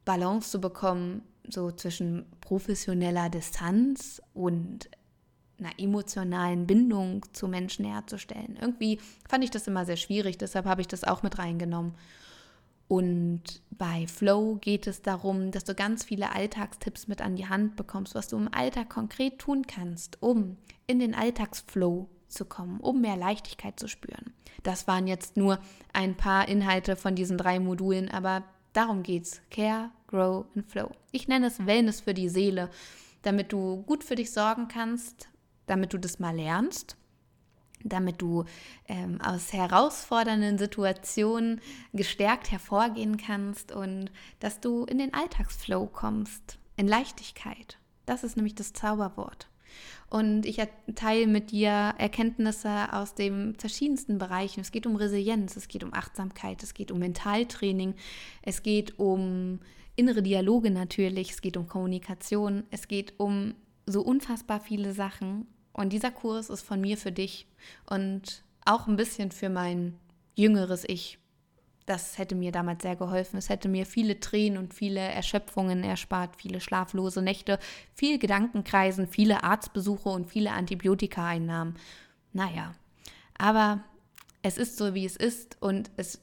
Balance 0.09 0.49
zu 0.49 0.59
bekommen, 0.59 1.21
so 1.47 1.69
zwischen 1.69 2.25
professioneller 2.41 3.29
Distanz 3.29 4.19
und 4.33 4.89
einer 5.59 5.77
emotionalen 5.77 6.65
Bindung 6.65 7.23
zu 7.31 7.47
Menschen 7.47 7.85
herzustellen. 7.85 8.57
Irgendwie 8.59 8.99
fand 9.27 9.43
ich 9.43 9.51
das 9.51 9.67
immer 9.67 9.85
sehr 9.85 9.97
schwierig, 9.97 10.39
deshalb 10.39 10.65
habe 10.65 10.81
ich 10.81 10.87
das 10.87 11.03
auch 11.03 11.21
mit 11.21 11.37
reingenommen. 11.37 11.93
Und 12.87 13.61
bei 13.69 14.07
Flow 14.07 14.55
geht 14.55 14.87
es 14.87 15.03
darum, 15.03 15.51
dass 15.51 15.63
du 15.63 15.75
ganz 15.75 16.03
viele 16.03 16.33
Alltagstipps 16.33 17.07
mit 17.07 17.21
an 17.21 17.35
die 17.35 17.47
Hand 17.47 17.75
bekommst, 17.75 18.15
was 18.15 18.29
du 18.29 18.37
im 18.37 18.51
Alltag 18.51 18.89
konkret 18.89 19.37
tun 19.37 19.67
kannst, 19.67 20.23
um 20.23 20.57
in 20.87 20.97
den 20.97 21.13
Alltagsflow 21.13 22.09
zu 22.29 22.45
kommen, 22.45 22.79
um 22.79 22.99
mehr 23.01 23.15
Leichtigkeit 23.15 23.79
zu 23.79 23.87
spüren. 23.87 24.33
Das 24.63 24.87
waren 24.87 25.05
jetzt 25.05 25.37
nur 25.37 25.59
ein 25.93 26.17
paar 26.17 26.47
Inhalte 26.47 26.95
von 26.95 27.13
diesen 27.13 27.37
drei 27.37 27.59
Modulen, 27.59 28.09
aber 28.09 28.43
darum 28.73 29.03
geht's. 29.03 29.39
Care, 29.51 29.91
Grow 30.09 30.45
and 30.55 30.65
Flow. 30.69 30.91
Ich 31.11 31.27
nenne 31.27 31.47
es 31.47 31.65
Wellness 31.65 32.01
für 32.01 32.15
die 32.15 32.29
Seele, 32.29 32.69
damit 33.21 33.53
du 33.53 33.83
gut 33.83 34.03
für 34.03 34.15
dich 34.15 34.31
sorgen 34.31 34.67
kannst, 34.67 35.29
damit 35.67 35.93
du 35.93 35.99
das 35.99 36.19
mal 36.19 36.35
lernst 36.35 36.97
damit 37.83 38.21
du 38.21 38.43
ähm, 38.89 39.21
aus 39.21 39.53
herausfordernden 39.53 40.57
Situationen 40.57 41.61
gestärkt 41.93 42.51
hervorgehen 42.51 43.15
kannst 43.15 43.71
und 43.71 44.11
dass 44.41 44.59
du 44.59 44.83
in 44.83 44.97
den 44.97 45.13
Alltagsflow 45.13 45.87
kommst, 45.87 46.59
in 46.75 46.89
Leichtigkeit. 46.89 47.77
Das 48.05 48.25
ist 48.25 48.35
nämlich 48.35 48.55
das 48.55 48.73
Zauberwort. 48.73 49.47
Und 50.09 50.45
ich 50.45 50.59
teile 50.95 51.27
mit 51.27 51.51
dir 51.51 51.93
Erkenntnisse 51.97 52.91
aus 52.91 53.13
den 53.13 53.55
verschiedensten 53.55 54.17
Bereichen. 54.17 54.61
Es 54.61 54.71
geht 54.71 54.87
um 54.87 54.95
Resilienz, 54.95 55.55
es 55.55 55.67
geht 55.67 55.83
um 55.83 55.93
Achtsamkeit, 55.93 56.63
es 56.63 56.73
geht 56.73 56.91
um 56.91 56.99
Mentaltraining, 56.99 57.93
es 58.41 58.63
geht 58.63 58.97
um 58.97 59.59
innere 59.99 60.23
Dialoge 60.23 60.71
natürlich, 60.71 61.31
es 61.31 61.41
geht 61.41 61.57
um 61.57 61.67
Kommunikation, 61.67 62.63
es 62.71 62.87
geht 62.87 63.19
um 63.19 63.53
so 63.85 64.01
unfassbar 64.01 64.59
viele 64.61 64.93
Sachen. 64.93 65.45
Und 65.73 65.93
dieser 65.93 66.11
Kurs 66.11 66.49
ist 66.49 66.61
von 66.61 66.81
mir 66.81 66.97
für 66.97 67.11
dich 67.11 67.47
und 67.89 68.43
auch 68.65 68.87
ein 68.87 68.95
bisschen 68.95 69.31
für 69.31 69.49
mein 69.49 69.97
jüngeres 70.35 70.83
Ich. 70.87 71.19
Das 71.85 72.17
hätte 72.17 72.35
mir 72.35 72.51
damals 72.51 72.83
sehr 72.83 72.95
geholfen. 72.95 73.37
Es 73.37 73.49
hätte 73.49 73.67
mir 73.67 73.85
viele 73.85 74.19
Tränen 74.19 74.57
und 74.57 74.73
viele 74.73 74.99
Erschöpfungen 74.99 75.83
erspart, 75.83 76.35
viele 76.37 76.61
schlaflose 76.61 77.21
Nächte, 77.21 77.59
viel 77.93 78.19
Gedankenkreisen, 78.19 79.07
viele 79.07 79.43
Arztbesuche 79.43 80.09
und 80.09 80.29
viele 80.29 80.51
Antibiotika-Einnahmen. 80.51 81.75
Naja, 82.31 82.75
aber 83.37 83.83
es 84.43 84.57
ist 84.57 84.77
so, 84.77 84.93
wie 84.93 85.05
es 85.05 85.15
ist 85.15 85.57
und 85.61 85.89
es 85.97 86.21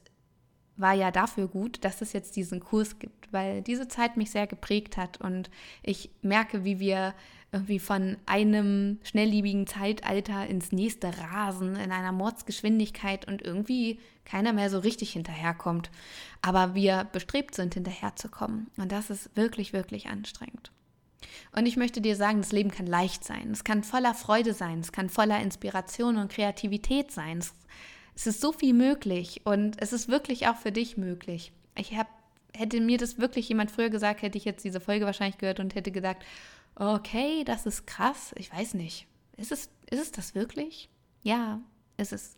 war 0.77 0.93
ja 0.93 1.11
dafür 1.11 1.47
gut, 1.47 1.83
dass 1.83 2.01
es 2.01 2.13
jetzt 2.13 2.35
diesen 2.35 2.59
Kurs 2.59 2.99
gibt, 2.99 3.31
weil 3.33 3.61
diese 3.61 3.87
Zeit 3.87 4.15
mich 4.17 4.31
sehr 4.31 4.47
geprägt 4.47 4.97
hat 4.97 5.19
und 5.19 5.49
ich 5.83 6.09
merke, 6.21 6.63
wie 6.63 6.79
wir 6.79 7.13
irgendwie 7.51 7.79
von 7.79 8.17
einem 8.25 8.99
schnelllebigen 9.03 9.67
Zeitalter 9.67 10.47
ins 10.47 10.71
nächste 10.71 11.17
rasen 11.17 11.75
in 11.77 11.91
einer 11.91 12.11
Mordsgeschwindigkeit 12.11 13.27
und 13.27 13.41
irgendwie 13.41 13.99
keiner 14.25 14.51
mehr 14.51 14.69
so 14.69 14.79
richtig 14.79 15.11
hinterherkommt. 15.13 15.89
Aber 16.41 16.75
wir 16.75 17.07
bestrebt 17.11 17.55
sind, 17.55 17.73
hinterherzukommen. 17.73 18.67
Und 18.75 18.91
das 18.91 19.09
ist 19.09 19.35
wirklich, 19.35 19.71
wirklich 19.71 20.07
anstrengend. 20.07 20.71
Und 21.55 21.65
ich 21.65 21.77
möchte 21.77 22.01
dir 22.01 22.15
sagen, 22.15 22.41
das 22.41 22.51
Leben 22.51 22.69
kann 22.69 22.85
leicht 22.85 23.23
sein. 23.23 23.51
Es 23.51 23.63
kann 23.63 23.83
voller 23.83 24.13
Freude 24.13 24.53
sein. 24.53 24.81
Es 24.81 24.91
kann 24.91 25.09
voller 25.09 25.41
Inspiration 25.41 26.17
und 26.17 26.31
Kreativität 26.31 27.11
sein. 27.11 27.37
Es, 27.39 27.53
es 28.17 28.25
ist 28.25 28.41
so 28.41 28.51
viel 28.51 28.73
möglich 28.73 29.41
und 29.43 29.79
es 29.79 29.93
ist 29.93 30.07
wirklich 30.09 30.47
auch 30.47 30.55
für 30.55 30.71
dich 30.71 30.97
möglich. 30.97 31.51
Ich 31.75 31.95
habe 31.95 32.09
hätte 32.55 32.81
mir 32.81 32.97
das 32.97 33.19
wirklich 33.19 33.47
jemand 33.47 33.69
früher 33.69 33.91
gesagt, 33.91 34.23
hätte 34.23 34.39
ich 34.39 34.45
jetzt 34.45 34.63
diese 34.63 34.79
Folge 34.79 35.05
wahrscheinlich 35.05 35.37
gehört 35.37 35.59
und 35.59 35.75
hätte 35.75 35.91
gesagt, 35.91 36.25
okay, 36.73 37.43
das 37.43 37.67
ist 37.67 37.85
krass. 37.85 38.33
Ich 38.35 38.51
weiß 38.51 38.73
nicht. 38.73 39.05
Ist 39.37 39.51
es, 39.51 39.69
ist 39.91 40.01
es 40.01 40.11
das 40.11 40.33
wirklich? 40.33 40.89
Ja, 41.21 41.61
ist 41.97 42.11
es. 42.11 42.35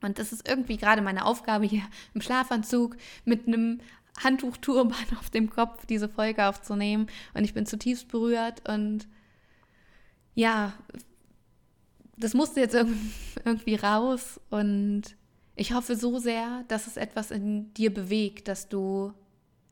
Und 0.00 0.18
das 0.18 0.32
ist 0.32 0.48
irgendwie 0.48 0.78
gerade 0.78 1.02
meine 1.02 1.26
Aufgabe 1.26 1.66
hier 1.66 1.82
im 2.14 2.22
Schlafanzug 2.22 2.96
mit 3.26 3.46
einem 3.46 3.82
Handtuchturban 4.24 5.04
auf 5.20 5.28
dem 5.28 5.50
Kopf 5.50 5.84
diese 5.84 6.08
Folge 6.08 6.46
aufzunehmen. 6.46 7.06
Und 7.34 7.44
ich 7.44 7.52
bin 7.52 7.66
zutiefst 7.66 8.08
berührt 8.08 8.66
und 8.66 9.06
ja, 10.34 10.72
das 12.20 12.34
musste 12.34 12.60
jetzt 12.60 12.74
irgendwie 13.44 13.74
raus 13.74 14.40
und 14.50 15.16
ich 15.56 15.72
hoffe 15.72 15.96
so 15.96 16.18
sehr, 16.18 16.64
dass 16.68 16.86
es 16.86 16.96
etwas 16.96 17.30
in 17.30 17.74
dir 17.74 17.92
bewegt, 17.92 18.48
dass 18.48 18.68
du 18.68 19.12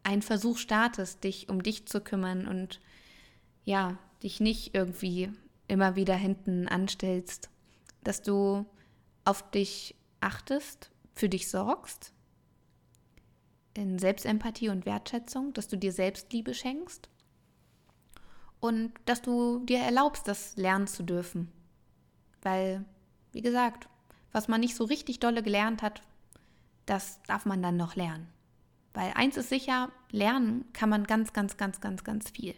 einen 0.02 0.22
Versuch 0.22 0.58
startest, 0.58 1.24
dich 1.24 1.48
um 1.48 1.62
dich 1.62 1.86
zu 1.86 2.00
kümmern 2.00 2.46
und 2.46 2.80
ja, 3.64 3.98
dich 4.22 4.40
nicht 4.40 4.74
irgendwie 4.74 5.30
immer 5.66 5.96
wieder 5.96 6.14
hinten 6.14 6.66
anstellst, 6.66 7.50
dass 8.02 8.22
du 8.22 8.64
auf 9.24 9.50
dich 9.50 9.94
achtest, 10.20 10.90
für 11.14 11.28
dich 11.28 11.48
sorgst, 11.48 12.12
in 13.74 13.98
Selbstempathie 13.98 14.70
und 14.70 14.86
Wertschätzung, 14.86 15.52
dass 15.52 15.68
du 15.68 15.76
dir 15.76 15.92
Selbstliebe 15.92 16.54
schenkst 16.54 17.08
und 18.60 18.92
dass 19.04 19.22
du 19.22 19.60
dir 19.64 19.78
erlaubst, 19.78 20.26
das 20.26 20.56
lernen 20.56 20.86
zu 20.86 21.02
dürfen. 21.02 21.52
Weil, 22.42 22.84
wie 23.32 23.42
gesagt, 23.42 23.88
was 24.32 24.48
man 24.48 24.60
nicht 24.60 24.76
so 24.76 24.84
richtig 24.84 25.20
dolle 25.20 25.42
gelernt 25.42 25.82
hat, 25.82 26.02
das 26.86 27.20
darf 27.26 27.44
man 27.44 27.62
dann 27.62 27.76
noch 27.76 27.96
lernen. 27.96 28.28
Weil 28.94 29.12
eins 29.14 29.36
ist 29.36 29.48
sicher, 29.48 29.90
lernen 30.10 30.64
kann 30.72 30.88
man 30.88 31.04
ganz, 31.04 31.32
ganz, 31.32 31.56
ganz, 31.56 31.80
ganz, 31.80 32.04
ganz 32.04 32.30
viel. 32.30 32.54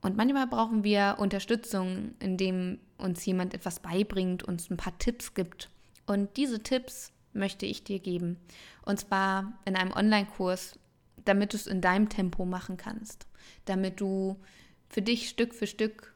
Und 0.00 0.16
manchmal 0.16 0.46
brauchen 0.46 0.82
wir 0.82 1.16
Unterstützung, 1.18 2.14
indem 2.20 2.78
uns 2.96 3.24
jemand 3.26 3.54
etwas 3.54 3.80
beibringt, 3.80 4.42
uns 4.42 4.70
ein 4.70 4.76
paar 4.76 4.96
Tipps 4.98 5.34
gibt. 5.34 5.68
Und 6.06 6.36
diese 6.36 6.62
Tipps 6.62 7.12
möchte 7.32 7.66
ich 7.66 7.84
dir 7.84 7.98
geben. 7.98 8.38
Und 8.82 8.98
zwar 8.98 9.52
in 9.64 9.76
einem 9.76 9.92
Online-Kurs, 9.92 10.78
damit 11.24 11.52
du 11.52 11.56
es 11.56 11.66
in 11.66 11.80
deinem 11.80 12.08
Tempo 12.08 12.44
machen 12.46 12.76
kannst. 12.76 13.26
Damit 13.66 14.00
du 14.00 14.40
für 14.88 15.02
dich 15.02 15.28
Stück 15.28 15.54
für 15.54 15.66
Stück 15.66 16.14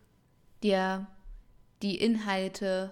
dir 0.62 1.06
die 1.82 1.96
Inhalte 1.96 2.90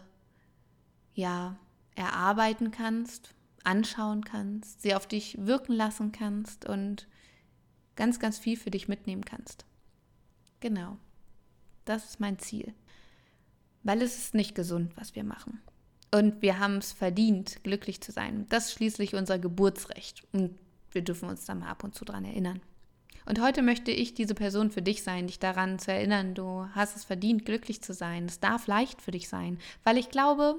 ja 1.15 1.59
erarbeiten 1.95 2.71
kannst, 2.71 3.35
anschauen 3.65 4.25
kannst, 4.25 4.83
sie 4.83 4.95
auf 4.95 5.07
dich 5.07 5.37
wirken 5.39 5.73
lassen 5.73 6.13
kannst 6.13 6.65
und 6.65 7.07
ganz, 7.97 8.19
ganz 8.19 8.39
viel 8.39 8.57
für 8.57 8.71
dich 8.71 8.89
mitnehmen 8.89 9.25
kannst. 9.25 9.65
Genau. 10.61 10.97
Das 11.85 12.05
ist 12.05 12.21
mein 12.21 12.39
Ziel. 12.39 12.73
Weil 13.83 14.01
es 14.03 14.17
ist 14.17 14.35
nicht 14.35 14.55
gesund, 14.55 14.97
was 14.97 15.15
wir 15.15 15.25
machen. 15.25 15.61
Und 16.15 16.43
wir 16.43 16.59
haben 16.59 16.77
es 16.77 16.93
verdient, 16.93 17.65
glücklich 17.65 18.01
zu 18.01 18.13
sein. 18.13 18.47
Das 18.49 18.67
ist 18.67 18.73
schließlich 18.73 19.15
unser 19.15 19.39
Geburtsrecht. 19.39 20.23
Und 20.33 20.59
wir 20.93 21.03
dürfen 21.03 21.29
uns 21.29 21.45
da 21.45 21.55
mal 21.55 21.69
ab 21.69 21.85
und 21.85 21.95
zu 21.95 22.05
dran 22.05 22.25
erinnern. 22.25 22.61
Und 23.25 23.41
heute 23.41 23.63
möchte 23.63 23.91
ich 23.91 24.15
diese 24.15 24.35
Person 24.35 24.71
für 24.71 24.83
dich 24.83 25.03
sein, 25.03 25.27
dich 25.27 25.39
daran 25.39 25.79
zu 25.79 25.93
erinnern, 25.93 26.35
du 26.35 26.67
hast 26.75 26.97
es 26.97 27.05
verdient, 27.05 27.45
glücklich 27.45 27.83
zu 27.83 27.95
sein. 27.95 28.25
Es 28.27 28.41
darf 28.41 28.67
leicht 28.67 29.01
für 29.01 29.13
dich 29.13 29.29
sein, 29.29 29.59
weil 29.85 29.97
ich 29.97 30.11
glaube, 30.11 30.57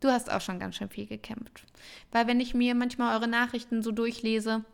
du 0.00 0.08
hast 0.08 0.30
auch 0.30 0.40
schon 0.40 0.58
ganz 0.58 0.76
schön 0.76 0.88
viel 0.88 1.06
gekämpft. 1.06 1.64
Weil 2.10 2.26
wenn 2.26 2.40
ich 2.40 2.54
mir 2.54 2.74
manchmal 2.74 3.16
eure 3.16 3.28
Nachrichten 3.28 3.82
so 3.82 3.92
durchlese, 3.92 4.64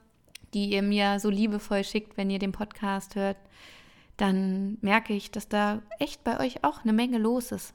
die 0.55 0.71
ihr 0.71 0.83
mir 0.83 1.21
so 1.21 1.29
liebevoll 1.29 1.85
schickt, 1.85 2.17
wenn 2.17 2.31
ihr 2.31 2.39
den 2.39 2.53
Podcast 2.53 3.15
hört, 3.15 3.37
dann 4.17 4.79
merke 4.81 5.13
ich, 5.13 5.31
dass 5.31 5.49
da 5.49 5.83
echt 5.99 6.25
bei 6.25 6.41
euch 6.41 6.65
auch 6.65 6.83
eine 6.83 6.93
Menge 6.93 7.19
los 7.19 7.53
ist. 7.53 7.75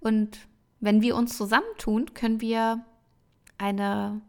Und 0.00 0.38
wenn 0.80 1.02
wir 1.02 1.16
uns 1.16 1.36
zusammentun, 1.36 2.14
können 2.14 2.40
wir 2.40 2.84
eine, 3.58 4.20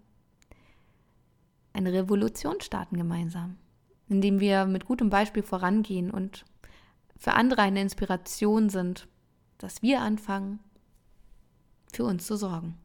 eine 1.73 1.93
Revolution 1.93 2.59
starten 2.61 2.97
gemeinsam, 2.97 3.57
indem 4.09 4.39
wir 4.39 4.65
mit 4.65 4.85
gutem 4.85 5.09
Beispiel 5.09 5.43
vorangehen 5.43 6.11
und 6.11 6.45
für 7.17 7.33
andere 7.33 7.61
eine 7.61 7.81
Inspiration 7.81 8.69
sind, 8.69 9.07
dass 9.57 9.81
wir 9.81 10.01
anfangen, 10.01 10.59
für 11.91 12.03
uns 12.03 12.25
zu 12.25 12.37
sorgen. 12.37 12.77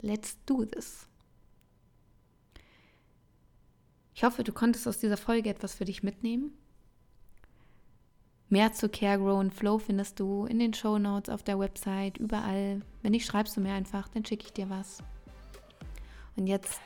Let's 0.00 0.38
do 0.44 0.64
this. 0.64 1.08
Ich 4.14 4.24
hoffe, 4.24 4.44
du 4.44 4.52
konntest 4.52 4.86
aus 4.86 4.98
dieser 4.98 5.16
Folge 5.16 5.48
etwas 5.48 5.74
für 5.74 5.84
dich 5.84 6.02
mitnehmen. 6.02 6.52
Mehr 8.48 8.72
zu 8.72 8.88
Care, 8.88 9.18
Grow 9.18 9.38
and 9.38 9.52
Flow 9.52 9.78
findest 9.78 10.18
du 10.20 10.46
in 10.46 10.58
den 10.58 10.72
Show 10.72 10.98
Notes 10.98 11.28
auf 11.28 11.42
der 11.42 11.58
Website, 11.58 12.16
überall. 12.16 12.80
Wenn 13.02 13.10
nicht, 13.10 13.26
schreibst 13.26 13.56
du 13.56 13.60
mir 13.60 13.72
einfach, 13.72 14.08
dann 14.08 14.24
schicke 14.24 14.46
ich 14.46 14.52
dir 14.52 14.70
was. 14.70 15.02
Und 16.36 16.46
jetzt 16.46 16.80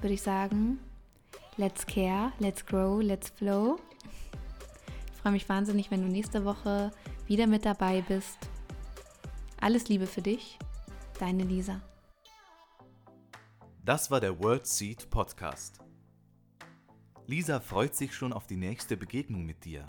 würde 0.00 0.14
ich 0.14 0.22
sagen, 0.22 0.78
let's 1.60 1.84
care, 1.84 2.32
let's 2.38 2.64
grow, 2.64 3.02
let's 3.02 3.28
flow. 3.28 3.78
Ich 5.12 5.20
freue 5.20 5.32
mich 5.32 5.46
wahnsinnig, 5.46 5.90
wenn 5.90 6.00
du 6.00 6.08
nächste 6.08 6.46
Woche 6.46 6.90
wieder 7.26 7.46
mit 7.46 7.66
dabei 7.66 8.00
bist. 8.00 8.38
Alles 9.60 9.86
Liebe 9.88 10.06
für 10.06 10.22
dich, 10.22 10.58
deine 11.18 11.44
Lisa. 11.44 11.82
Das 13.84 14.10
war 14.10 14.20
der 14.20 14.42
World 14.42 14.66
Seed 14.66 15.10
Podcast. 15.10 15.80
Lisa 17.26 17.60
freut 17.60 17.94
sich 17.94 18.14
schon 18.14 18.32
auf 18.32 18.46
die 18.46 18.56
nächste 18.56 18.96
Begegnung 18.96 19.44
mit 19.44 19.66
dir. 19.66 19.84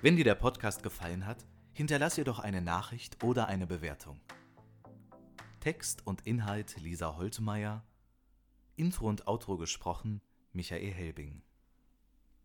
Wenn 0.00 0.16
dir 0.16 0.24
der 0.24 0.36
Podcast 0.36 0.82
gefallen 0.82 1.26
hat, 1.26 1.44
hinterlass 1.74 2.16
ihr 2.16 2.24
doch 2.24 2.38
eine 2.38 2.62
Nachricht 2.62 3.22
oder 3.22 3.46
eine 3.48 3.66
Bewertung. 3.66 4.18
Text 5.60 6.06
und 6.06 6.26
Inhalt 6.26 6.80
Lisa 6.80 7.16
Holtmeier, 7.16 7.84
Intro 8.76 9.06
und 9.06 9.26
Outro 9.26 9.58
gesprochen 9.58 10.22
Michael 10.56 10.94
Helbing. 10.94 11.45